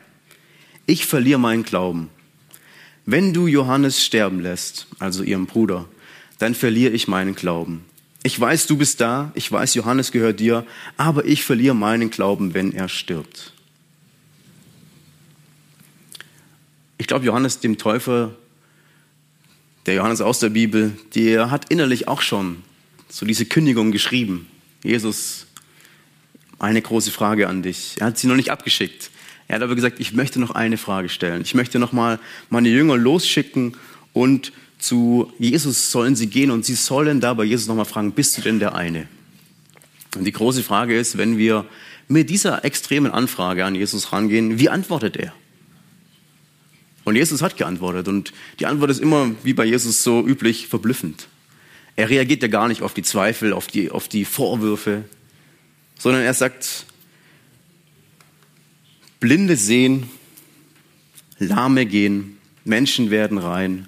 Ich 0.87 1.07
verliere 1.07 1.41
meinen 1.41 1.65
Glauben. 1.65 2.11
Wenn 3.07 3.33
du 3.33 3.47
Johannes 3.47 4.05
sterben 4.05 4.41
lässt, 4.41 4.89
also 4.99 5.23
ihrem 5.23 5.47
Bruder, 5.47 5.87
dann 6.39 6.57
verliere 6.57 6.93
ich 6.93 7.07
meinen 7.07 7.37
Glauben. 7.37 7.85
Ich 8.25 8.39
weiß, 8.39 8.67
du 8.67 8.77
bist 8.77 9.01
da, 9.01 9.31
ich 9.35 9.51
weiß, 9.51 9.75
Johannes 9.75 10.11
gehört 10.11 10.41
dir, 10.41 10.67
aber 10.97 11.25
ich 11.25 11.45
verliere 11.45 11.77
meinen 11.77 12.11
Glauben, 12.11 12.53
wenn 12.53 12.73
er 12.73 12.89
stirbt. 12.89 13.53
Ich 16.99 17.07
glaube, 17.07 17.25
Johannes 17.25 17.61
dem 17.61 17.79
Täufer, 17.79 18.35
der 19.87 19.95
Johannes 19.95 20.21
aus 20.21 20.41
der 20.41 20.49
Bibel, 20.49 20.99
der 21.15 21.53
hat 21.53 21.71
innerlich 21.71 22.09
auch 22.09 22.21
schon 22.21 22.65
so 23.09 23.25
diese 23.25 23.47
Kündigung 23.47 23.93
geschrieben. 23.93 24.49
Jesus, 24.83 25.47
eine 26.59 26.83
große 26.83 27.13
Frage 27.13 27.47
an 27.49 27.63
dich. 27.63 27.95
Er 28.01 28.09
hat 28.09 28.19
sie 28.19 28.27
noch 28.27 28.35
nicht 28.35 28.51
abgeschickt. 28.51 29.11
Er 29.49 29.57
hat 29.57 29.63
aber 29.63 29.75
gesagt, 29.75 30.01
ich 30.01 30.13
möchte 30.13 30.41
noch 30.41 30.51
eine 30.51 30.77
Frage 30.77 31.09
stellen. 31.09 31.43
Ich 31.43 31.55
möchte 31.55 31.79
noch 31.79 31.93
mal 31.93 32.19
meine 32.51 32.69
Jünger 32.69 32.97
losschicken 32.97 33.77
und 34.13 34.53
zu 34.79 35.33
Jesus 35.39 35.91
sollen 35.91 36.17
sie 36.17 36.27
gehen 36.27 36.51
und 36.51 36.65
sie 36.65 36.75
sollen 36.75 37.21
da 37.21 37.35
bei 37.35 37.45
Jesus 37.45 37.67
nochmal 37.67 37.85
fragen, 37.85 38.13
bist 38.13 38.37
du 38.37 38.43
denn 38.43 38.59
der 38.59 38.75
eine? 38.75 39.09
Und 40.17 40.25
die 40.25 40.33
große 40.33 40.63
Frage 40.63 40.99
ist, 40.99 41.17
wenn 41.17 41.39
wir 41.39 41.67
mit 42.09 42.31
dieser 42.31 42.65
extremen 42.65 43.11
Anfrage 43.11 43.65
an 43.65 43.75
Jesus 43.75 44.13
rangehen, 44.13 44.59
wie 44.59 44.69
antwortet 44.69 45.17
er? 45.17 45.33
Und 47.05 47.15
Jesus 47.15 47.41
hat 47.41 47.57
geantwortet 47.57 48.09
und 48.09 48.33
die 48.59 48.67
Antwort 48.67 48.91
ist 48.91 49.01
immer, 49.01 49.31
wie 49.45 49.55
bei 49.55 49.65
Jesus 49.65 50.03
so 50.03 50.27
üblich, 50.27 50.67
verblüffend. 50.67 51.29
Er 51.95 52.11
reagiert 52.11 52.43
ja 52.43 52.49
gar 52.49 52.69
nicht 52.69 52.83
auf 52.83 52.95
die 52.95 53.03
Zweifel, 53.03 53.53
auf 53.53 53.69
die, 53.69 53.91
auf 53.91 54.09
die 54.09 54.25
Vorwürfe, 54.25 55.05
sondern 55.99 56.23
er 56.23 56.35
sagt, 56.35 56.87
Blinde 59.21 59.57
sehen, 59.57 60.09
Lahme 61.39 61.87
gehen, 61.87 62.39
Menschen 62.65 63.11
werden 63.11 63.39
rein, 63.39 63.87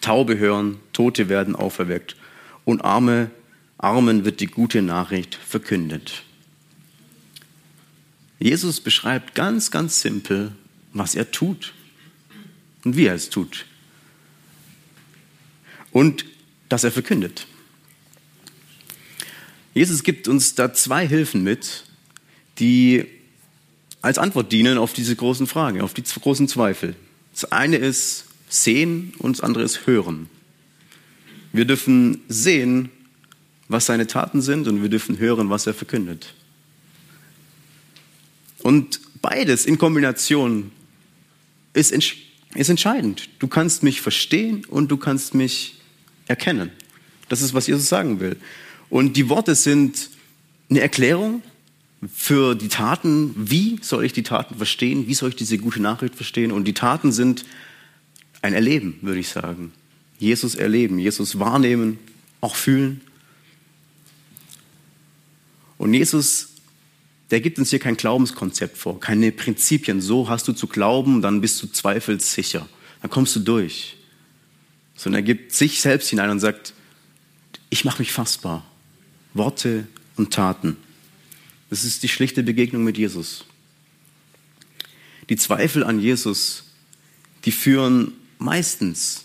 Taube 0.00 0.38
hören, 0.38 0.78
Tote 0.92 1.28
werden 1.28 1.56
auferweckt 1.56 2.16
und 2.64 2.84
Arme, 2.84 3.30
Armen 3.78 4.24
wird 4.24 4.40
die 4.40 4.46
gute 4.46 4.82
Nachricht 4.82 5.34
verkündet. 5.34 6.24
Jesus 8.38 8.80
beschreibt 8.80 9.34
ganz, 9.34 9.70
ganz 9.70 10.00
simpel, 10.00 10.52
was 10.92 11.14
er 11.14 11.30
tut 11.30 11.74
und 12.84 12.96
wie 12.96 13.06
er 13.06 13.14
es 13.14 13.30
tut. 13.30 13.66
Und 15.90 16.24
dass 16.68 16.84
er 16.84 16.92
verkündet. 16.92 17.46
Jesus 19.74 20.02
gibt 20.02 20.28
uns 20.28 20.54
da 20.54 20.72
zwei 20.72 21.06
Hilfen 21.06 21.42
mit, 21.42 21.84
die 22.58 23.06
als 24.00 24.18
Antwort 24.18 24.52
dienen 24.52 24.78
auf 24.78 24.92
diese 24.92 25.16
großen 25.16 25.46
Fragen, 25.46 25.80
auf 25.80 25.94
die 25.94 26.02
großen 26.02 26.48
Zweifel. 26.48 26.94
Das 27.32 27.50
eine 27.52 27.76
ist, 27.76 28.26
sehen 28.48 29.12
und 29.18 29.36
das 29.36 29.44
andere 29.44 29.64
ist 29.64 29.86
hören. 29.86 30.28
Wir 31.52 31.64
dürfen 31.64 32.22
sehen, 32.28 32.90
was 33.68 33.86
seine 33.86 34.06
Taten 34.06 34.40
sind 34.40 34.66
und 34.68 34.82
wir 34.82 34.88
dürfen 34.88 35.18
hören, 35.18 35.50
was 35.50 35.66
er 35.66 35.74
verkündet. 35.74 36.34
Und 38.62 39.00
beides 39.20 39.66
in 39.66 39.78
Kombination 39.78 40.72
ist, 41.74 41.92
ist 42.54 42.68
entscheidend. 42.68 43.28
Du 43.38 43.48
kannst 43.48 43.82
mich 43.82 44.00
verstehen 44.00 44.64
und 44.64 44.90
du 44.90 44.96
kannst 44.96 45.34
mich 45.34 45.76
erkennen. 46.26 46.70
Das 47.28 47.42
ist, 47.42 47.54
was 47.54 47.66
Jesus 47.66 47.88
sagen 47.88 48.20
will. 48.20 48.36
Und 48.90 49.16
die 49.16 49.28
Worte 49.28 49.54
sind 49.54 50.10
eine 50.70 50.80
Erklärung 50.80 51.42
für 52.06 52.54
die 52.54 52.68
Taten. 52.68 53.34
Wie 53.36 53.78
soll 53.82 54.04
ich 54.04 54.12
die 54.12 54.22
Taten 54.22 54.56
verstehen? 54.56 55.08
Wie 55.08 55.14
soll 55.14 55.30
ich 55.30 55.36
diese 55.36 55.58
gute 55.58 55.80
Nachricht 55.80 56.14
verstehen? 56.14 56.52
Und 56.52 56.64
die 56.64 56.74
Taten 56.74 57.12
sind 57.12 57.44
ein 58.42 58.54
Erleben, 58.54 58.98
würde 59.02 59.20
ich 59.20 59.28
sagen. 59.28 59.72
Jesus 60.18 60.54
erleben, 60.54 60.98
Jesus 60.98 61.38
wahrnehmen, 61.38 61.98
auch 62.40 62.54
fühlen. 62.54 63.00
Und 65.76 65.94
Jesus, 65.94 66.50
der 67.30 67.40
gibt 67.40 67.58
uns 67.58 67.70
hier 67.70 67.78
kein 67.78 67.96
Glaubenskonzept 67.96 68.76
vor, 68.76 68.98
keine 68.98 69.30
Prinzipien. 69.30 70.00
So 70.00 70.28
hast 70.28 70.48
du 70.48 70.52
zu 70.52 70.66
glauben, 70.66 71.22
dann 71.22 71.40
bist 71.40 71.62
du 71.62 71.68
zweifelssicher. 71.68 72.68
Dann 73.00 73.10
kommst 73.10 73.34
du 73.36 73.40
durch. 73.40 73.96
Sondern 74.96 75.20
er 75.20 75.26
gibt 75.26 75.52
sich 75.52 75.80
selbst 75.80 76.08
hinein 76.10 76.30
und 76.30 76.40
sagt, 76.40 76.74
ich 77.70 77.84
mache 77.84 78.00
mich 78.00 78.12
fassbar. 78.12 78.64
Worte 79.34 79.86
und 80.16 80.32
Taten. 80.32 80.76
Das 81.70 81.84
ist 81.84 82.02
die 82.02 82.08
schlichte 82.08 82.42
Begegnung 82.42 82.84
mit 82.84 82.96
Jesus. 82.96 83.44
Die 85.28 85.36
Zweifel 85.36 85.84
an 85.84 86.00
Jesus, 86.00 86.64
die 87.44 87.52
führen 87.52 88.12
meistens, 88.38 89.24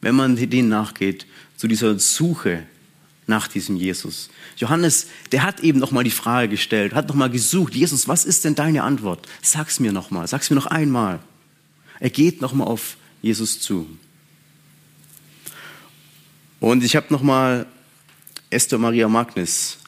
wenn 0.00 0.14
man 0.14 0.36
denen 0.36 0.68
nachgeht, 0.68 1.26
zu 1.56 1.68
dieser 1.68 1.98
Suche 1.98 2.66
nach 3.26 3.48
diesem 3.48 3.76
Jesus. 3.76 4.28
Johannes, 4.56 5.06
der 5.32 5.42
hat 5.42 5.60
eben 5.60 5.78
noch 5.78 5.92
mal 5.92 6.04
die 6.04 6.10
Frage 6.10 6.48
gestellt, 6.48 6.94
hat 6.94 7.08
noch 7.08 7.14
mal 7.14 7.30
gesucht, 7.30 7.74
Jesus, 7.74 8.08
was 8.08 8.24
ist 8.24 8.44
denn 8.44 8.54
deine 8.54 8.82
Antwort? 8.82 9.26
Sag's 9.40 9.80
mir 9.80 9.92
noch 9.92 10.10
mal, 10.10 10.26
sag's 10.26 10.50
mir 10.50 10.56
noch 10.56 10.66
einmal. 10.66 11.20
Er 12.00 12.10
geht 12.10 12.40
nochmal 12.40 12.66
auf 12.66 12.96
Jesus 13.22 13.60
zu. 13.60 13.86
Und 16.58 16.84
ich 16.84 16.96
habe 16.96 17.06
nochmal 17.10 17.66
Esther 18.50 18.78
Maria 18.78 19.08
Magnus 19.08 19.78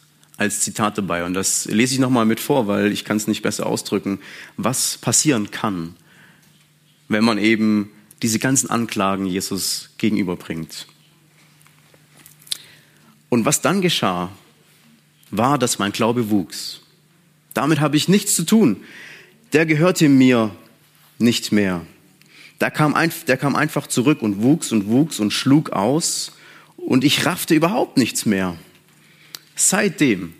als 0.42 0.60
Zitat 0.60 0.98
dabei. 0.98 1.24
Und 1.24 1.34
das 1.34 1.64
lese 1.66 1.94
ich 1.94 2.00
nochmal 2.00 2.26
mit 2.26 2.40
vor, 2.40 2.66
weil 2.66 2.92
ich 2.92 3.04
kann 3.04 3.16
es 3.16 3.26
nicht 3.26 3.42
besser 3.42 3.66
ausdrücken, 3.66 4.20
was 4.56 4.98
passieren 4.98 5.50
kann, 5.50 5.94
wenn 7.08 7.24
man 7.24 7.38
eben 7.38 7.90
diese 8.22 8.38
ganzen 8.38 8.70
Anklagen 8.70 9.26
Jesus 9.26 9.90
gegenüberbringt. 9.98 10.86
Und 13.28 13.44
was 13.44 13.62
dann 13.62 13.80
geschah, 13.80 14.30
war, 15.30 15.58
dass 15.58 15.78
mein 15.78 15.92
Glaube 15.92 16.30
wuchs. 16.30 16.82
Damit 17.54 17.80
habe 17.80 17.96
ich 17.96 18.08
nichts 18.08 18.36
zu 18.36 18.44
tun. 18.44 18.84
Der 19.52 19.66
gehörte 19.66 20.08
mir 20.08 20.54
nicht 21.18 21.52
mehr. 21.52 21.84
Der 22.60 22.70
kam, 22.70 22.94
ein, 22.94 23.10
der 23.26 23.36
kam 23.36 23.56
einfach 23.56 23.86
zurück 23.86 24.22
und 24.22 24.42
wuchs 24.42 24.70
und 24.70 24.86
wuchs 24.86 25.18
und 25.18 25.32
schlug 25.32 25.70
aus 25.70 26.32
und 26.76 27.04
ich 27.04 27.26
raffte 27.26 27.54
überhaupt 27.54 27.96
nichts 27.96 28.26
mehr. 28.26 28.56
Seitdem 29.64 30.34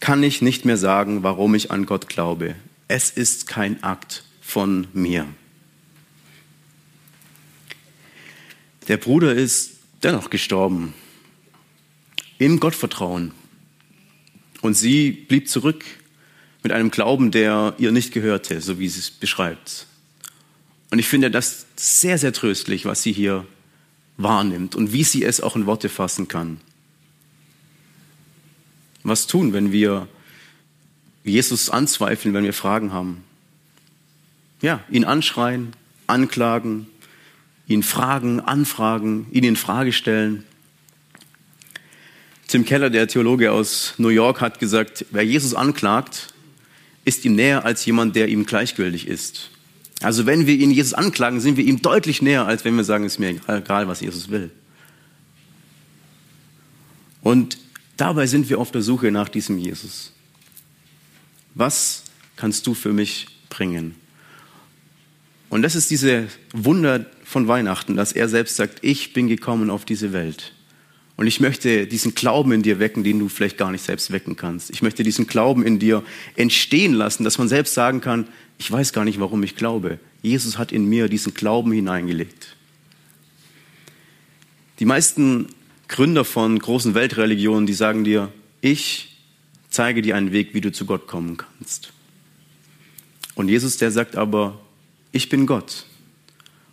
kann 0.00 0.22
ich 0.22 0.40
nicht 0.40 0.64
mehr 0.64 0.78
sagen, 0.78 1.22
warum 1.22 1.54
ich 1.54 1.70
an 1.70 1.84
Gott 1.84 2.08
glaube. 2.08 2.54
Es 2.88 3.10
ist 3.10 3.46
kein 3.46 3.82
Akt 3.82 4.24
von 4.40 4.86
mir. 4.94 5.26
Der 8.88 8.96
Bruder 8.96 9.34
ist 9.34 9.72
dennoch 10.02 10.30
gestorben 10.30 10.94
im 12.38 12.58
Gottvertrauen. 12.58 13.32
Und 14.62 14.72
sie 14.72 15.10
blieb 15.10 15.50
zurück 15.50 15.84
mit 16.62 16.72
einem 16.72 16.90
Glauben, 16.90 17.30
der 17.32 17.74
ihr 17.76 17.92
nicht 17.92 18.10
gehörte, 18.10 18.62
so 18.62 18.78
wie 18.78 18.88
sie 18.88 19.00
es 19.00 19.10
beschreibt. 19.10 19.86
Und 20.90 20.98
ich 20.98 21.08
finde 21.08 21.30
das 21.30 21.66
sehr, 21.76 22.16
sehr 22.16 22.32
tröstlich, 22.32 22.86
was 22.86 23.02
sie 23.02 23.12
hier 23.12 23.46
wahrnimmt 24.16 24.74
und 24.74 24.94
wie 24.94 25.04
sie 25.04 25.24
es 25.24 25.42
auch 25.42 25.56
in 25.56 25.66
Worte 25.66 25.90
fassen 25.90 26.26
kann. 26.26 26.58
Was 29.06 29.28
tun, 29.28 29.52
wenn 29.52 29.70
wir 29.70 30.08
Jesus 31.22 31.70
anzweifeln, 31.70 32.34
wenn 32.34 32.42
wir 32.42 32.52
Fragen 32.52 32.92
haben? 32.92 33.22
Ja, 34.60 34.82
ihn 34.90 35.04
anschreien, 35.04 35.74
anklagen, 36.08 36.88
ihn 37.68 37.84
fragen, 37.84 38.40
anfragen, 38.40 39.28
ihn 39.30 39.44
in 39.44 39.54
Frage 39.54 39.92
stellen. 39.92 40.42
Tim 42.48 42.64
Keller, 42.64 42.90
der 42.90 43.06
Theologe 43.06 43.52
aus 43.52 43.94
New 43.98 44.08
York, 44.08 44.40
hat 44.40 44.58
gesagt, 44.58 45.06
wer 45.12 45.24
Jesus 45.24 45.54
anklagt, 45.54 46.34
ist 47.04 47.24
ihm 47.24 47.36
näher 47.36 47.64
als 47.64 47.86
jemand, 47.86 48.16
der 48.16 48.26
ihm 48.26 48.44
gleichgültig 48.44 49.06
ist. 49.06 49.50
Also 50.02 50.26
wenn 50.26 50.48
wir 50.48 50.56
ihn 50.56 50.72
Jesus 50.72 50.94
anklagen, 50.94 51.38
sind 51.38 51.56
wir 51.56 51.64
ihm 51.64 51.80
deutlich 51.80 52.22
näher, 52.22 52.46
als 52.46 52.64
wenn 52.64 52.74
wir 52.74 52.82
sagen, 52.82 53.04
es 53.04 53.12
ist 53.12 53.18
mir 53.20 53.40
egal, 53.46 53.86
was 53.86 54.00
Jesus 54.00 54.30
will. 54.30 54.50
Und 57.22 57.58
dabei 57.96 58.26
sind 58.26 58.48
wir 58.48 58.58
auf 58.58 58.70
der 58.70 58.82
Suche 58.82 59.10
nach 59.10 59.28
diesem 59.28 59.58
Jesus. 59.58 60.12
Was 61.54 62.04
kannst 62.36 62.66
du 62.66 62.74
für 62.74 62.92
mich 62.92 63.26
bringen? 63.48 63.94
Und 65.48 65.62
das 65.62 65.74
ist 65.74 65.90
diese 65.90 66.28
Wunder 66.52 67.06
von 67.24 67.48
Weihnachten, 67.48 67.96
dass 67.96 68.12
er 68.12 68.28
selbst 68.28 68.56
sagt, 68.56 68.78
ich 68.82 69.12
bin 69.12 69.28
gekommen 69.28 69.70
auf 69.70 69.84
diese 69.84 70.12
Welt. 70.12 70.52
Und 71.16 71.26
ich 71.26 71.40
möchte 71.40 71.86
diesen 71.86 72.14
Glauben 72.14 72.52
in 72.52 72.62
dir 72.62 72.78
wecken, 72.78 73.02
den 73.02 73.18
du 73.18 73.28
vielleicht 73.28 73.56
gar 73.56 73.70
nicht 73.70 73.82
selbst 73.82 74.12
wecken 74.12 74.36
kannst. 74.36 74.70
Ich 74.70 74.82
möchte 74.82 75.02
diesen 75.02 75.26
Glauben 75.26 75.64
in 75.64 75.78
dir 75.78 76.02
entstehen 76.34 76.92
lassen, 76.92 77.24
dass 77.24 77.38
man 77.38 77.48
selbst 77.48 77.72
sagen 77.72 78.02
kann, 78.02 78.28
ich 78.58 78.70
weiß 78.70 78.92
gar 78.92 79.04
nicht, 79.04 79.18
warum 79.18 79.42
ich 79.42 79.56
glaube. 79.56 79.98
Jesus 80.20 80.58
hat 80.58 80.72
in 80.72 80.86
mir 80.86 81.08
diesen 81.08 81.32
Glauben 81.32 81.72
hineingelegt. 81.72 82.56
Die 84.78 84.84
meisten 84.84 85.48
Gründer 85.88 86.24
von 86.24 86.58
großen 86.58 86.94
Weltreligionen, 86.94 87.66
die 87.66 87.74
sagen 87.74 88.04
dir, 88.04 88.32
ich 88.60 89.16
zeige 89.70 90.02
dir 90.02 90.16
einen 90.16 90.32
Weg, 90.32 90.54
wie 90.54 90.60
du 90.60 90.72
zu 90.72 90.86
Gott 90.86 91.06
kommen 91.06 91.36
kannst. 91.36 91.92
Und 93.34 93.48
Jesus, 93.48 93.76
der 93.76 93.90
sagt 93.90 94.16
aber, 94.16 94.60
ich 95.12 95.28
bin 95.28 95.46
Gott 95.46 95.86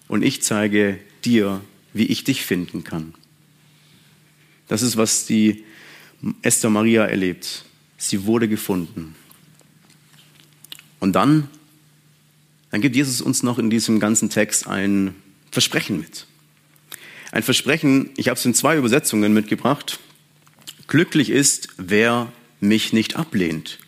und 0.07 0.23
ich 0.23 0.41
zeige 0.41 0.99
dir, 1.25 1.61
wie 1.93 2.05
ich 2.05 2.23
dich 2.23 2.43
finden 2.43 2.83
kann. 2.83 3.13
Das 4.67 4.81
ist, 4.81 4.97
was 4.97 5.25
die 5.25 5.63
Esther 6.41 6.69
Maria 6.69 7.05
erlebt. 7.05 7.65
Sie 7.97 8.25
wurde 8.25 8.47
gefunden. 8.47 9.15
Und 10.99 11.13
dann 11.13 11.49
dann 12.73 12.81
gibt 12.81 12.95
Jesus 12.95 13.21
uns 13.21 13.43
noch 13.43 13.59
in 13.59 13.69
diesem 13.69 13.99
ganzen 13.99 14.31
Text 14.31 14.65
ein 14.65 15.13
Versprechen 15.51 15.99
mit. 15.99 16.25
Ein 17.33 17.41
Versprechen, 17.41 18.11
ich 18.15 18.27
habe 18.29 18.37
es 18.37 18.45
in 18.45 18.53
zwei 18.53 18.77
Übersetzungen 18.77 19.33
mitgebracht. 19.33 19.97
Glücklich 20.85 21.31
ist, 21.31 21.69
wer 21.77 22.31
mich 22.59 22.93
nicht 22.93 23.15
ablehnt. 23.15 23.79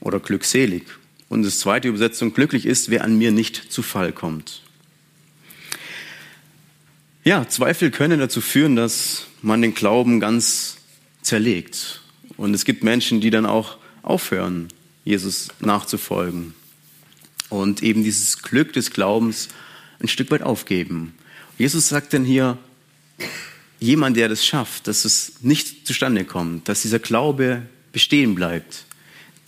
Oder 0.00 0.18
glückselig. 0.18 0.82
Und 1.28 1.44
das 1.44 1.60
zweite 1.60 1.86
Übersetzung, 1.86 2.34
glücklich 2.34 2.66
ist, 2.66 2.90
wer 2.90 3.04
an 3.04 3.16
mir 3.16 3.30
nicht 3.30 3.70
zu 3.70 3.82
Fall 3.82 4.10
kommt. 4.10 4.62
Ja, 7.22 7.48
Zweifel 7.48 7.92
können 7.92 8.18
dazu 8.18 8.40
führen, 8.40 8.74
dass 8.74 9.28
man 9.42 9.62
den 9.62 9.74
Glauben 9.74 10.18
ganz 10.18 10.78
zerlegt. 11.22 12.00
Und 12.36 12.52
es 12.52 12.64
gibt 12.64 12.82
Menschen, 12.82 13.20
die 13.20 13.30
dann 13.30 13.46
auch 13.46 13.76
aufhören, 14.02 14.66
Jesus 15.04 15.50
nachzufolgen 15.60 16.52
und 17.48 17.80
eben 17.84 18.02
dieses 18.02 18.42
Glück 18.42 18.72
des 18.72 18.90
Glaubens 18.90 19.50
ein 20.00 20.08
Stück 20.08 20.32
weit 20.32 20.42
aufgeben. 20.42 21.14
Jesus 21.58 21.88
sagt 21.88 22.12
dann 22.12 22.24
hier, 22.24 22.58
jemand, 23.80 24.16
der 24.16 24.28
das 24.28 24.44
schafft, 24.44 24.86
dass 24.86 25.04
es 25.04 25.34
nicht 25.40 25.86
zustande 25.86 26.24
kommt, 26.24 26.68
dass 26.68 26.82
dieser 26.82 26.98
Glaube 26.98 27.62
bestehen 27.92 28.34
bleibt, 28.34 28.84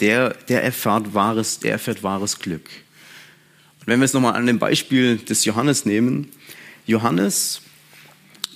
der, 0.01 0.31
der 0.49 0.63
erfährt 0.63 1.15
wahres, 1.15 1.61
der 1.61 1.73
erfährt 1.73 2.03
wahres 2.03 2.39
Glück. 2.39 2.69
Und 3.81 3.87
wenn 3.87 4.01
wir 4.01 4.05
es 4.05 4.13
nochmal 4.13 4.35
an 4.35 4.47
dem 4.47 4.59
Beispiel 4.59 5.19
des 5.19 5.45
Johannes 5.45 5.85
nehmen, 5.85 6.31
Johannes 6.87 7.63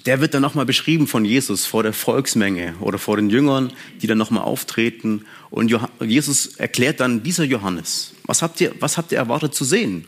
der 0.09 0.23
wird 0.23 0.33
dann 0.33 0.41
nochmal 0.41 0.65
beschrieben 0.65 1.07
von 1.07 1.27
Jesus 1.27 1.67
vor 1.67 1.83
der 1.83 1.93
Volksmenge 1.93 2.75
oder 2.81 2.99
vor 2.99 3.17
den 3.17 3.29
Jüngern, 3.29 3.71
die 4.01 4.07
dann 4.07 4.17
nochmal 4.17 4.43
auftreten. 4.43 5.27
Und 5.51 5.71
Jesus 6.01 6.57
erklärt 6.57 7.01
dann, 7.01 7.23
dieser 7.23 7.45
Johannes, 7.45 8.15
was 8.25 8.41
habt 8.41 8.59
ihr, 8.63 8.75
was 8.81 8.97
habt 8.97 9.13
ihr 9.13 9.19
erwartet 9.19 9.55
zu 9.55 9.65
sehen? 9.65 10.07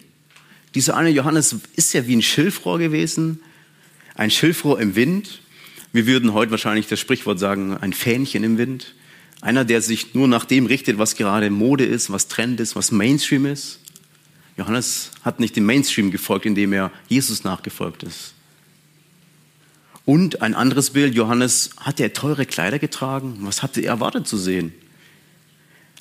Dieser 0.74 0.96
eine 0.96 1.10
Johannes 1.10 1.56
ist 1.76 1.92
ja 1.92 2.06
wie 2.06 2.16
ein 2.16 2.22
Schilfrohr 2.22 2.78
gewesen, 2.78 3.40
ein 4.20 4.30
Schilfrohr 4.30 4.78
im 4.78 4.96
Wind. 4.96 5.40
Wir 5.94 6.06
würden 6.06 6.34
heute 6.34 6.50
wahrscheinlich 6.50 6.86
das 6.86 7.00
Sprichwort 7.00 7.38
sagen, 7.38 7.78
ein 7.78 7.94
Fähnchen 7.94 8.44
im 8.44 8.58
Wind. 8.58 8.94
Einer, 9.40 9.64
der 9.64 9.80
sich 9.80 10.14
nur 10.14 10.28
nach 10.28 10.44
dem 10.44 10.66
richtet, 10.66 10.98
was 10.98 11.16
gerade 11.16 11.48
Mode 11.48 11.86
ist, 11.86 12.12
was 12.12 12.28
Trend 12.28 12.60
ist, 12.60 12.76
was 12.76 12.92
Mainstream 12.92 13.46
ist. 13.46 13.80
Johannes 14.58 15.12
hat 15.22 15.40
nicht 15.40 15.56
dem 15.56 15.64
Mainstream 15.64 16.10
gefolgt, 16.10 16.44
indem 16.44 16.74
er 16.74 16.92
Jesus 17.08 17.44
nachgefolgt 17.44 18.02
ist. 18.02 18.34
Und 20.04 20.42
ein 20.42 20.54
anderes 20.54 20.90
Bild, 20.90 21.14
Johannes, 21.14 21.70
hat 21.78 21.98
er 21.98 22.12
teure 22.12 22.44
Kleider 22.44 22.78
getragen? 22.78 23.38
Was 23.40 23.62
hatte 23.62 23.80
er 23.80 23.92
erwartet 23.92 24.28
zu 24.28 24.36
sehen? 24.36 24.74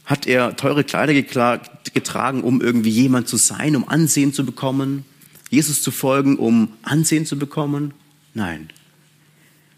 Hat 0.03 0.27
er 0.27 0.57
teure 0.57 0.83
Kleider 0.83 1.13
getragen, 1.13 2.43
um 2.43 2.59
irgendwie 2.59 2.89
jemand 2.89 3.29
zu 3.29 3.37
sein, 3.37 3.77
um 3.77 3.87
Ansehen 3.87 4.33
zu 4.33 4.45
bekommen? 4.45 5.05
Jesus 5.49 5.81
zu 5.81 5.91
folgen, 5.91 6.35
um 6.35 6.73
Ansehen 6.83 7.25
zu 7.25 7.39
bekommen? 7.39 7.93
Nein. 8.33 8.69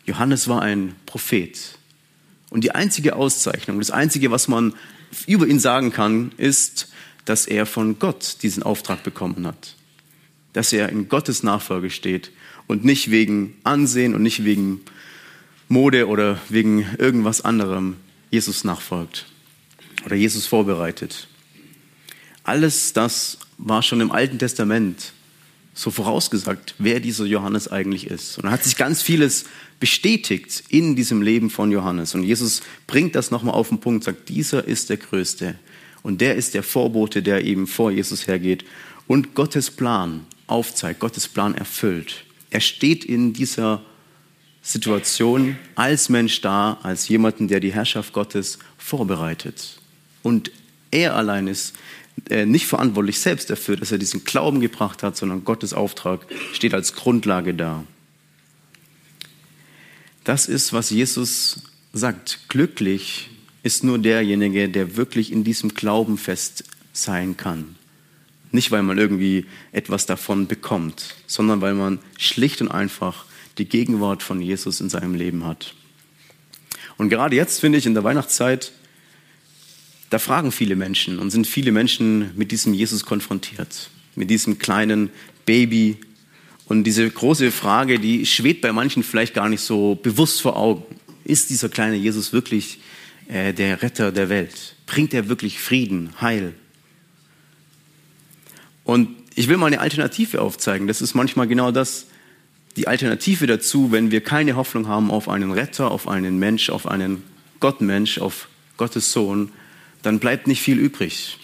Johannes 0.06 0.48
war 0.48 0.62
ein 0.62 0.96
Prophet. 1.06 1.78
Und 2.50 2.64
die 2.64 2.72
einzige 2.72 3.16
Auszeichnung, 3.16 3.80
das 3.80 3.92
einzige, 3.92 4.32
was 4.32 4.48
man 4.48 4.74
über 5.28 5.48
ihn 5.48 5.60
sagen 5.60 5.92
kann, 5.92 6.32
ist, 6.38 6.90
dass 7.26 7.46
er 7.46 7.66
von 7.66 8.00
Gott 8.00 8.38
diesen 8.44 8.64
Auftrag 8.64 9.04
bekommen 9.04 9.48
hat. 9.48 9.76
Dass 10.54 10.74
er 10.74 10.90
in 10.90 11.08
Gottes 11.08 11.44
Nachfolge 11.44 11.90
steht 11.90 12.32
und 12.68 12.84
nicht 12.84 13.12
wegen 13.12 13.56
Ansehen 13.64 14.16
und 14.16 14.24
nicht 14.24 14.44
wegen 14.44 14.82
Mode 15.70 16.08
oder 16.08 16.40
wegen 16.50 16.86
irgendwas 16.98 17.42
anderem 17.42 17.96
Jesus 18.32 18.64
nachfolgt 18.64 19.28
oder 20.06 20.16
Jesus 20.16 20.46
vorbereitet. 20.46 21.28
Alles 22.44 22.94
das 22.94 23.38
war 23.58 23.84
schon 23.84 24.02
im 24.02 24.12
Alten 24.12 24.40
Testament 24.40 25.14
so 25.74 25.90
vorausgesagt, 25.90 26.76
wer 26.80 27.00
dieser 27.00 27.26
Johannes 27.26 27.68
eigentlich 27.70 28.08
ist. 28.08 28.38
Und 28.38 28.46
da 28.46 28.52
hat 28.52 28.64
sich 28.64 28.76
ganz 28.76 29.02
vieles 29.02 29.46
bestätigt 29.80 30.64
in 30.70 30.96
diesem 30.96 31.22
Leben 31.22 31.50
von 31.50 31.72
Johannes. 31.72 32.14
Und 32.14 32.24
Jesus 32.24 32.62
bringt 32.88 33.16
das 33.16 33.32
nochmal 33.32 33.56
auf 33.56 33.70
den 33.70 33.80
Punkt, 33.80 34.04
sagt, 34.04 34.30
dieser 34.30 34.66
ist 34.66 34.90
der 34.90 34.98
Größte. 34.98 35.56
Und 36.04 36.22
der 36.22 36.36
ist 36.36 36.54
der 36.54 36.64
Vorbote, 36.64 37.24
der 37.24 37.46
eben 37.46 37.68
vor 37.68 37.92
Jesus 37.92 38.28
hergeht 38.28 38.66
und 39.08 39.34
Gottes 39.34 39.72
Plan 39.72 40.26
aufzeigt, 40.48 41.00
Gottes 41.00 41.28
Plan 41.28 41.56
erfüllt. 41.56 42.26
Er 42.50 42.62
steht 42.62 43.06
in 43.06 43.34
dieser 43.34 43.82
Situation 44.62 45.58
als 45.76 46.10
Mensch 46.10 46.42
da, 46.42 46.80
als 46.84 47.08
jemanden, 47.08 47.48
der 47.48 47.60
die 47.60 47.74
Herrschaft 47.74 48.14
Gottes 48.14 48.60
vorbereitet. 48.78 49.80
Und 50.22 50.52
er 50.92 51.16
allein 51.16 51.48
ist 51.48 51.74
nicht 52.45 52.67
verantwortlich 52.67 53.19
selbst 53.19 53.50
dafür, 53.50 53.76
dass 53.76 53.91
er 53.91 53.97
diesen 53.97 54.24
Glauben 54.24 54.60
gebracht 54.60 55.04
hat, 55.04 55.17
sondern 55.17 55.43
Gottes 55.43 55.74
Auftrag 55.74 56.26
steht 56.54 56.74
als 56.74 56.93
Grundlage 56.93 57.54
da. 57.54 57.84
Das 60.24 60.47
ist, 60.47 60.71
was 60.71 60.89
Jesus 60.89 61.63
sagt. 61.93 62.41
Glücklich 62.47 63.30
ist 63.63 63.84
nur 63.84 64.00
derjenige, 64.00 64.69
der 64.69 64.95
wirklich 64.95 65.32
in 65.32 65.43
diesem 65.43 65.74
Glauben 65.74 66.17
fest 66.17 66.63
sein 66.93 67.38
kann. 67.38 67.76
Nicht, 68.52 68.71
weil 68.71 68.84
man 68.84 68.97
irgendwie 68.97 69.45
etwas 69.71 70.06
davon 70.06 70.47
bekommt, 70.47 71.15
sondern 71.26 71.62
weil 71.62 71.74
man 71.74 72.00
schlicht 72.17 72.62
und 72.62 72.69
einfach 72.69 73.26
die 73.58 73.65
Gegenwart 73.65 74.24
von 74.24 74.41
Jesus 74.41 74.82
in 74.82 74.89
seinem 74.89 75.15
Leben 75.15 75.45
hat. 75.45 75.74
Und 76.97 77.10
gerade 77.10 77.36
jetzt 77.36 77.60
finde 77.60 77.78
ich 77.78 77.86
in 77.86 77.93
der 77.93 78.04
Weihnachtszeit, 78.04 78.74
da 80.12 80.19
fragen 80.19 80.52
viele 80.52 80.76
Menschen 80.76 81.19
und 81.19 81.32
sind 81.32 81.47
viele 81.47 81.71
Menschen 81.71 82.32
mit 82.36 82.52
diesem 82.52 82.74
Jesus 82.74 83.06
konfrontiert, 83.06 83.89
mit 84.15 84.30
diesem 84.30 84.60
kleinen 84.60 85.10
Baby. 85.45 85.97
Und 86.65 86.84
diese 86.84 87.10
große 87.10 87.50
Frage, 87.50 87.97
die 87.97 88.26
schwebt 88.26 88.62
bei 88.62 88.74
manchen 88.74 89.04
vielleicht 89.04 89.34
gar 89.34 89.47
nicht 89.47 89.62
so 89.62 89.95
bewusst 89.95 90.41
vor 90.41 90.58
Augen. 90.58 90.84
Ist 91.24 91.50
dieser 91.50 91.69
kleine 91.69 91.95
Jesus 91.95 92.34
wirklich 92.34 92.80
äh, 93.30 93.54
der 93.54 93.82
Retter 93.82 94.12
der 94.12 94.28
Welt? 94.28 94.76
Bringt 94.86 95.13
er 95.13 95.30
wirklich 95.30 95.62
Frieden, 95.62 96.10
Heil? 96.19 96.54
Und 98.84 99.08
ich 99.36 99.47
will 99.47 99.56
mal 99.56 99.67
eine 99.67 99.80
Alternative 99.80 100.41
aufzeigen. 100.41 100.88
Das 100.88 101.02
ist 101.02 101.13
manchmal 101.13 101.47
genau 101.47 101.71
das, 101.71 102.08
die 102.76 102.89
Alternative 102.89 103.47
dazu, 103.47 103.93
wenn 103.93 104.12
wir 104.12 104.19
keine 104.19 104.58
Hoffnung 104.58 104.89
haben 104.89 105.10
auf 105.10 105.30
einen 105.30 105.52
Retter, 105.52 105.89
auf 105.89 106.10
einen 106.10 106.38
Mensch, 106.38 106.69
auf 106.69 106.86
einen 106.86 107.24
Gottmensch, 107.62 108.17
auf 108.17 108.50
Gottes 108.76 109.13
Sohn, 109.13 109.54
dann 110.04 110.20
bleibt 110.20 110.48
nicht 110.48 110.62
viel 110.62 110.78
übrig. 110.78 111.38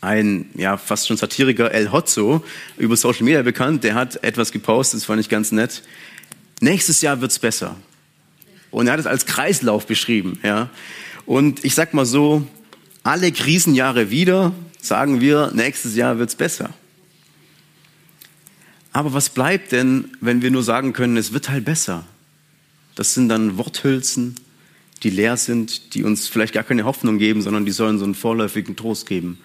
Ein 0.00 0.50
ja, 0.54 0.76
fast 0.76 1.08
schon 1.08 1.16
Satiriker, 1.16 1.70
El 1.70 1.90
Hotzo, 1.90 2.44
über 2.76 2.96
Social 2.96 3.24
Media 3.24 3.42
bekannt, 3.42 3.84
der 3.84 3.94
hat 3.94 4.22
etwas 4.22 4.52
gepostet, 4.52 5.00
das 5.00 5.06
fand 5.06 5.20
ich 5.20 5.28
ganz 5.28 5.50
nett. 5.50 5.82
Nächstes 6.60 7.00
Jahr 7.00 7.20
wird's 7.20 7.38
besser. 7.38 7.76
Und 8.70 8.86
er 8.86 8.94
hat 8.94 9.00
es 9.00 9.06
als 9.06 9.26
Kreislauf 9.26 9.86
beschrieben. 9.86 10.38
Ja. 10.42 10.68
Und 11.26 11.64
ich 11.64 11.74
sag 11.74 11.94
mal 11.94 12.06
so, 12.06 12.46
alle 13.02 13.32
Krisenjahre 13.32 14.10
wieder 14.10 14.52
sagen 14.80 15.20
wir, 15.20 15.50
nächstes 15.54 15.96
Jahr 15.96 16.18
wird's 16.18 16.34
besser. 16.34 16.70
Aber 18.92 19.12
was 19.12 19.30
bleibt 19.30 19.72
denn, 19.72 20.12
wenn 20.20 20.42
wir 20.42 20.50
nur 20.50 20.62
sagen 20.62 20.92
können, 20.92 21.16
es 21.16 21.32
wird 21.32 21.48
halt 21.48 21.64
besser? 21.64 22.04
Das 22.94 23.14
sind 23.14 23.28
dann 23.28 23.58
Worthülsen, 23.58 24.36
die 25.04 25.10
leer 25.10 25.36
sind, 25.36 25.94
die 25.94 26.02
uns 26.02 26.26
vielleicht 26.26 26.54
gar 26.54 26.64
keine 26.64 26.84
Hoffnung 26.84 27.18
geben, 27.18 27.42
sondern 27.42 27.66
die 27.66 27.72
sollen 27.72 27.98
so 27.98 28.04
einen 28.04 28.14
vorläufigen 28.14 28.74
Trost 28.74 29.06
geben. 29.06 29.38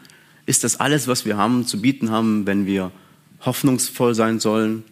Ist 0.45 0.63
das 0.63 0.79
alles, 0.79 1.07
was 1.07 1.25
wir 1.25 1.37
haben, 1.37 1.67
zu 1.67 1.81
bieten 1.81 2.09
haben, 2.09 2.47
wenn 2.47 2.65
wir 2.65 2.91
hoffnungsvoll 3.41 4.15
sein 4.15 4.39
sollen? 4.39 4.83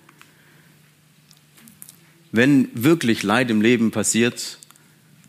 Wenn 2.32 2.70
wirklich 2.74 3.24
Leid 3.24 3.50
im 3.50 3.62
Leben 3.62 3.92
passiert, 3.92 4.60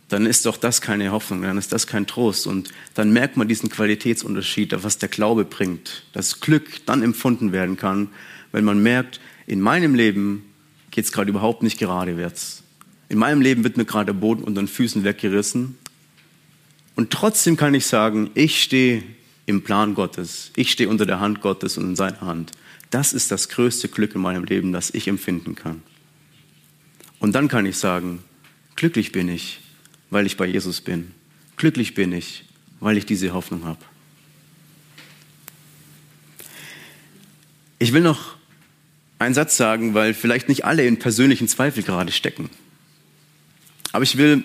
dann 0.08 0.26
ist 0.26 0.46
doch 0.46 0.56
das 0.56 0.80
keine 0.80 1.12
Hoffnung, 1.12 1.42
dann 1.42 1.56
ist 1.58 1.72
das 1.72 1.86
kein 1.86 2.06
Trost. 2.06 2.46
Und 2.46 2.70
dann 2.94 3.12
merkt 3.12 3.36
man 3.36 3.46
diesen 3.46 3.68
Qualitätsunterschied, 3.68 4.74
was 4.82 4.98
der 4.98 5.08
Glaube 5.08 5.44
bringt, 5.44 6.04
dass 6.12 6.40
Glück 6.40 6.84
dann 6.86 7.02
empfunden 7.02 7.52
werden 7.52 7.76
kann, 7.76 8.08
wenn 8.52 8.64
man 8.64 8.82
merkt, 8.82 9.20
in 9.46 9.60
meinem 9.60 9.94
Leben 9.94 10.44
geht 10.90 11.04
es 11.04 11.12
gerade 11.12 11.30
überhaupt 11.30 11.62
nicht 11.62 11.78
geradewärts. 11.78 12.64
In 13.08 13.18
meinem 13.18 13.40
Leben 13.40 13.64
wird 13.64 13.76
mir 13.76 13.84
gerade 13.84 14.12
der 14.12 14.20
Boden 14.20 14.44
unter 14.44 14.60
den 14.60 14.68
Füßen 14.68 15.04
weggerissen. 15.04 15.78
Und 16.94 17.10
trotzdem 17.10 17.56
kann 17.56 17.74
ich 17.74 17.86
sagen, 17.86 18.30
ich 18.34 18.62
stehe 18.62 19.02
im 19.46 19.62
Plan 19.62 19.94
Gottes. 19.94 20.50
Ich 20.56 20.70
stehe 20.70 20.88
unter 20.88 21.06
der 21.06 21.20
Hand 21.20 21.40
Gottes 21.40 21.78
und 21.78 21.84
in 21.84 21.96
seiner 21.96 22.20
Hand. 22.20 22.52
Das 22.90 23.12
ist 23.12 23.30
das 23.30 23.48
größte 23.48 23.88
Glück 23.88 24.14
in 24.14 24.20
meinem 24.20 24.44
Leben, 24.44 24.72
das 24.72 24.90
ich 24.90 25.08
empfinden 25.08 25.54
kann. 25.54 25.82
Und 27.18 27.32
dann 27.34 27.48
kann 27.48 27.66
ich 27.66 27.78
sagen, 27.78 28.22
glücklich 28.76 29.12
bin 29.12 29.28
ich, 29.28 29.60
weil 30.10 30.26
ich 30.26 30.36
bei 30.36 30.46
Jesus 30.46 30.80
bin. 30.80 31.12
Glücklich 31.56 31.94
bin 31.94 32.12
ich, 32.12 32.44
weil 32.80 32.96
ich 32.96 33.06
diese 33.06 33.32
Hoffnung 33.32 33.64
habe. 33.64 33.80
Ich 37.78 37.92
will 37.92 38.02
noch 38.02 38.36
einen 39.18 39.34
Satz 39.34 39.56
sagen, 39.56 39.94
weil 39.94 40.14
vielleicht 40.14 40.48
nicht 40.48 40.64
alle 40.64 40.86
in 40.86 40.98
persönlichen 40.98 41.48
Zweifel 41.48 41.82
gerade 41.82 42.12
stecken. 42.12 42.50
Aber 43.92 44.02
ich 44.02 44.16
will 44.16 44.44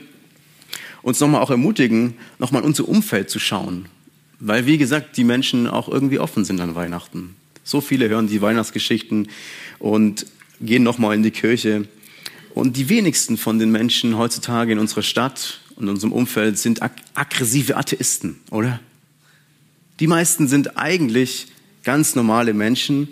uns 1.01 1.19
nochmal 1.19 1.41
auch 1.41 1.49
ermutigen, 1.49 2.15
nochmal 2.39 2.62
in 2.62 2.67
unser 2.67 2.88
Umfeld 2.88 3.29
zu 3.29 3.39
schauen. 3.39 3.88
Weil, 4.39 4.65
wie 4.65 4.77
gesagt, 4.77 5.17
die 5.17 5.23
Menschen 5.23 5.67
auch 5.67 5.88
irgendwie 5.88 6.19
offen 6.19 6.45
sind 6.45 6.60
an 6.60 6.75
Weihnachten. 6.75 7.36
So 7.63 7.82
viele 7.82 8.10
hören 8.10 8.27
die 8.27 8.41
Weihnachtsgeschichten 8.41 9.29
und 9.79 10.25
gehen 10.62 10.84
nochmal 10.84 11.15
in 11.15 11.23
die 11.23 11.32
Kirche. 11.32 11.88
Und 12.53 12.77
die 12.77 12.89
wenigsten 12.89 13.38
von 13.38 13.60
den 13.60 13.71
Menschen 13.71 14.17
heutzutage 14.17 14.73
in 14.73 14.79
unserer 14.79 15.01
Stadt 15.01 15.62
und 15.75 15.89
unserem 15.89 16.13
Umfeld 16.13 16.58
sind 16.58 16.82
ag 16.82 16.91
aggressive 17.13 17.77
Atheisten, 17.77 18.39
oder? 18.51 18.79
Die 19.99 20.08
meisten 20.08 20.47
sind 20.47 20.77
eigentlich 20.77 21.47
ganz 21.84 22.15
normale 22.15 22.53
Menschen, 22.53 23.10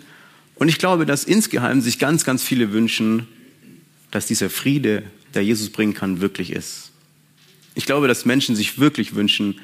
und 0.62 0.68
ich 0.68 0.78
glaube, 0.78 1.06
dass 1.06 1.24
insgeheim 1.24 1.80
sich 1.80 1.98
ganz, 1.98 2.24
ganz 2.24 2.44
viele 2.44 2.72
wünschen, 2.72 3.26
dass 4.12 4.26
dieser 4.26 4.48
Friede, 4.48 5.02
der 5.34 5.44
Jesus 5.44 5.70
bringen 5.70 5.94
kann, 5.94 6.20
wirklich 6.20 6.52
ist. 6.52 6.90
Ich 7.74 7.86
glaube, 7.86 8.08
dass 8.08 8.24
Menschen 8.24 8.54
sich 8.56 8.78
wirklich 8.78 9.14
wünschen, 9.14 9.60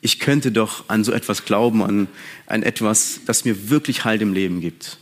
ich 0.00 0.20
könnte 0.20 0.52
doch 0.52 0.88
an 0.88 1.02
so 1.02 1.12
etwas 1.12 1.44
glauben, 1.44 1.82
an, 1.82 2.08
an 2.46 2.62
etwas, 2.62 3.20
das 3.26 3.44
mir 3.44 3.70
wirklich 3.70 4.04
Halt 4.04 4.22
im 4.22 4.32
Leben 4.32 4.60
gibt. 4.60 4.98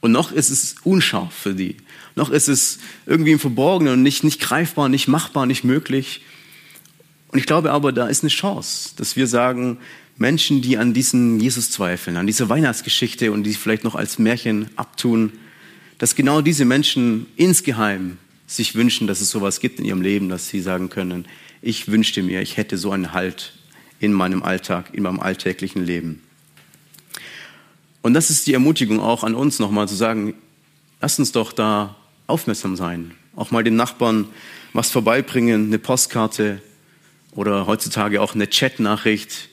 Und 0.00 0.12
noch 0.12 0.32
ist 0.32 0.50
es 0.50 0.76
unscharf 0.82 1.32
für 1.32 1.54
die. 1.54 1.76
Noch 2.16 2.30
ist 2.30 2.48
es 2.48 2.78
irgendwie 3.06 3.32
im 3.32 3.38
Verborgenen 3.38 3.94
und 3.94 4.02
nicht, 4.02 4.24
nicht 4.24 4.40
greifbar, 4.40 4.88
nicht 4.88 5.08
machbar, 5.08 5.46
nicht 5.46 5.64
möglich. 5.64 6.22
Und 7.28 7.38
ich 7.38 7.46
glaube 7.46 7.72
aber, 7.72 7.92
da 7.92 8.08
ist 8.08 8.22
eine 8.22 8.30
Chance, 8.30 8.90
dass 8.96 9.16
wir 9.16 9.26
sagen, 9.26 9.78
Menschen, 10.16 10.62
die 10.62 10.78
an 10.78 10.94
diesen 10.94 11.40
Jesus 11.40 11.70
zweifeln, 11.70 12.16
an 12.16 12.26
diese 12.26 12.48
Weihnachtsgeschichte 12.48 13.32
und 13.32 13.44
die 13.44 13.54
vielleicht 13.54 13.82
noch 13.82 13.94
als 13.94 14.18
Märchen 14.18 14.68
abtun, 14.76 15.32
dass 15.98 16.14
genau 16.14 16.40
diese 16.40 16.64
Menschen 16.64 17.26
insgeheim 17.36 18.18
sich 18.56 18.74
wünschen, 18.74 19.06
dass 19.06 19.20
es 19.20 19.30
sowas 19.30 19.60
gibt 19.60 19.78
in 19.78 19.84
ihrem 19.84 20.02
Leben, 20.02 20.28
dass 20.28 20.48
sie 20.48 20.60
sagen 20.60 20.88
können, 20.88 21.26
ich 21.62 21.88
wünschte 21.88 22.22
mir, 22.22 22.42
ich 22.42 22.56
hätte 22.56 22.78
so 22.78 22.90
einen 22.90 23.12
Halt 23.12 23.52
in 24.00 24.12
meinem 24.12 24.42
Alltag, 24.42 24.90
in 24.92 25.02
meinem 25.02 25.20
alltäglichen 25.20 25.84
Leben. 25.84 26.22
Und 28.02 28.14
das 28.14 28.30
ist 28.30 28.46
die 28.46 28.52
Ermutigung 28.52 29.00
auch 29.00 29.24
an 29.24 29.34
uns 29.34 29.58
nochmal 29.58 29.88
zu 29.88 29.94
sagen, 29.94 30.34
lasst 31.00 31.18
uns 31.18 31.32
doch 31.32 31.52
da 31.52 31.96
aufmerksam 32.26 32.76
sein. 32.76 33.12
Auch 33.34 33.50
mal 33.50 33.64
den 33.64 33.76
Nachbarn 33.76 34.26
was 34.74 34.90
vorbeibringen, 34.90 35.66
eine 35.66 35.78
Postkarte 35.78 36.60
oder 37.32 37.66
heutzutage 37.66 38.20
auch 38.20 38.34
eine 38.34 38.46
Chatnachricht, 38.46 39.48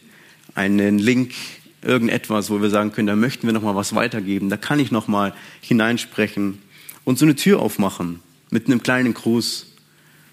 einen 0.54 1.00
Link, 1.00 1.34
irgendetwas, 1.82 2.50
wo 2.50 2.62
wir 2.62 2.70
sagen 2.70 2.92
können, 2.92 3.08
da 3.08 3.16
möchten 3.16 3.48
wir 3.48 3.54
noch 3.54 3.62
mal 3.62 3.76
was 3.76 3.96
weitergeben, 3.96 4.50
da 4.50 4.58
kann 4.58 4.80
ich 4.80 4.92
noch 4.92 5.08
mal 5.08 5.34
hineinsprechen 5.62 6.60
und 7.06 7.18
so 7.18 7.26
eine 7.26 7.36
Tür 7.36 7.60
aufmachen 7.60 8.20
mit 8.52 8.68
einem 8.68 8.84
kleinen 8.84 9.16
Gruß, 9.16 9.66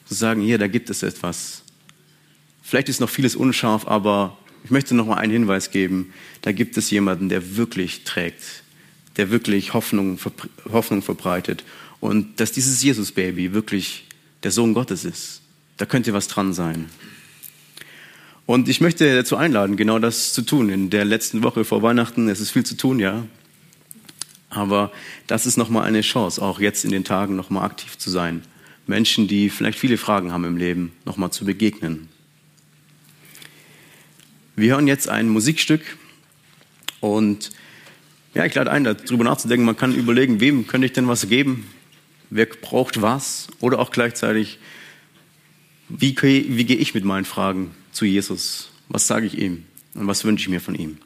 zu 0.06 0.14
sagen, 0.14 0.42
hier, 0.42 0.58
da 0.58 0.66
gibt 0.66 0.90
es 0.90 1.02
etwas. 1.02 1.62
Vielleicht 2.62 2.88
ist 2.88 3.00
noch 3.00 3.10
vieles 3.10 3.36
unscharf, 3.36 3.86
aber 3.86 4.36
ich 4.64 4.70
möchte 4.70 4.94
noch 4.94 5.06
mal 5.06 5.16
einen 5.16 5.32
Hinweis 5.32 5.70
geben. 5.70 6.12
Da 6.42 6.52
gibt 6.52 6.76
es 6.76 6.90
jemanden, 6.90 7.28
der 7.28 7.56
wirklich 7.56 8.04
trägt, 8.04 8.62
der 9.16 9.30
wirklich 9.30 9.74
Hoffnung, 9.74 10.18
Hoffnung 10.70 11.02
verbreitet 11.02 11.64
und 12.00 12.40
dass 12.40 12.52
dieses 12.52 12.82
Jesus-Baby 12.82 13.52
wirklich 13.52 14.06
der 14.42 14.50
Sohn 14.50 14.74
Gottes 14.74 15.04
ist. 15.04 15.42
Da 15.76 15.86
könnte 15.86 16.12
was 16.12 16.28
dran 16.28 16.52
sein. 16.52 16.86
Und 18.46 18.68
ich 18.68 18.80
möchte 18.80 19.14
dazu 19.14 19.36
einladen, 19.36 19.76
genau 19.76 19.98
das 19.98 20.32
zu 20.32 20.42
tun. 20.42 20.70
In 20.70 20.90
der 20.90 21.04
letzten 21.04 21.42
Woche 21.42 21.64
vor 21.64 21.82
Weihnachten, 21.82 22.28
es 22.28 22.40
ist 22.40 22.50
viel 22.50 22.64
zu 22.64 22.76
tun, 22.76 22.98
ja. 22.98 23.26
Aber 24.50 24.90
das 25.26 25.46
ist 25.46 25.56
nochmal 25.56 25.84
eine 25.84 26.00
Chance, 26.00 26.40
auch 26.40 26.60
jetzt 26.60 26.84
in 26.84 26.90
den 26.90 27.04
Tagen 27.04 27.36
nochmal 27.36 27.64
aktiv 27.64 27.98
zu 27.98 28.10
sein. 28.10 28.42
Menschen, 28.86 29.28
die 29.28 29.50
vielleicht 29.50 29.78
viele 29.78 29.98
Fragen 29.98 30.32
haben 30.32 30.44
im 30.44 30.56
Leben, 30.56 30.92
nochmal 31.04 31.30
zu 31.30 31.44
begegnen. 31.44 32.08
Wir 34.56 34.72
hören 34.72 34.88
jetzt 34.88 35.08
ein 35.08 35.28
Musikstück 35.28 35.82
und 37.00 37.50
ja, 38.34 38.44
ich 38.44 38.54
lade 38.54 38.70
ein, 38.70 38.84
darüber 38.84 39.24
nachzudenken. 39.24 39.66
Man 39.66 39.76
kann 39.76 39.94
überlegen, 39.94 40.40
wem 40.40 40.66
könnte 40.66 40.86
ich 40.86 40.92
denn 40.92 41.08
was 41.08 41.28
geben? 41.28 41.68
Wer 42.30 42.46
braucht 42.46 43.00
was? 43.00 43.48
Oder 43.60 43.78
auch 43.78 43.90
gleichzeitig, 43.90 44.58
wie, 45.88 46.16
wie 46.20 46.64
gehe 46.64 46.76
ich 46.76 46.94
mit 46.94 47.04
meinen 47.04 47.24
Fragen 47.24 47.74
zu 47.92 48.04
Jesus? 48.04 48.70
Was 48.88 49.06
sage 49.06 49.26
ich 49.26 49.38
ihm 49.38 49.64
und 49.94 50.06
was 50.06 50.24
wünsche 50.24 50.42
ich 50.42 50.48
mir 50.48 50.60
von 50.60 50.74
ihm? 50.74 50.98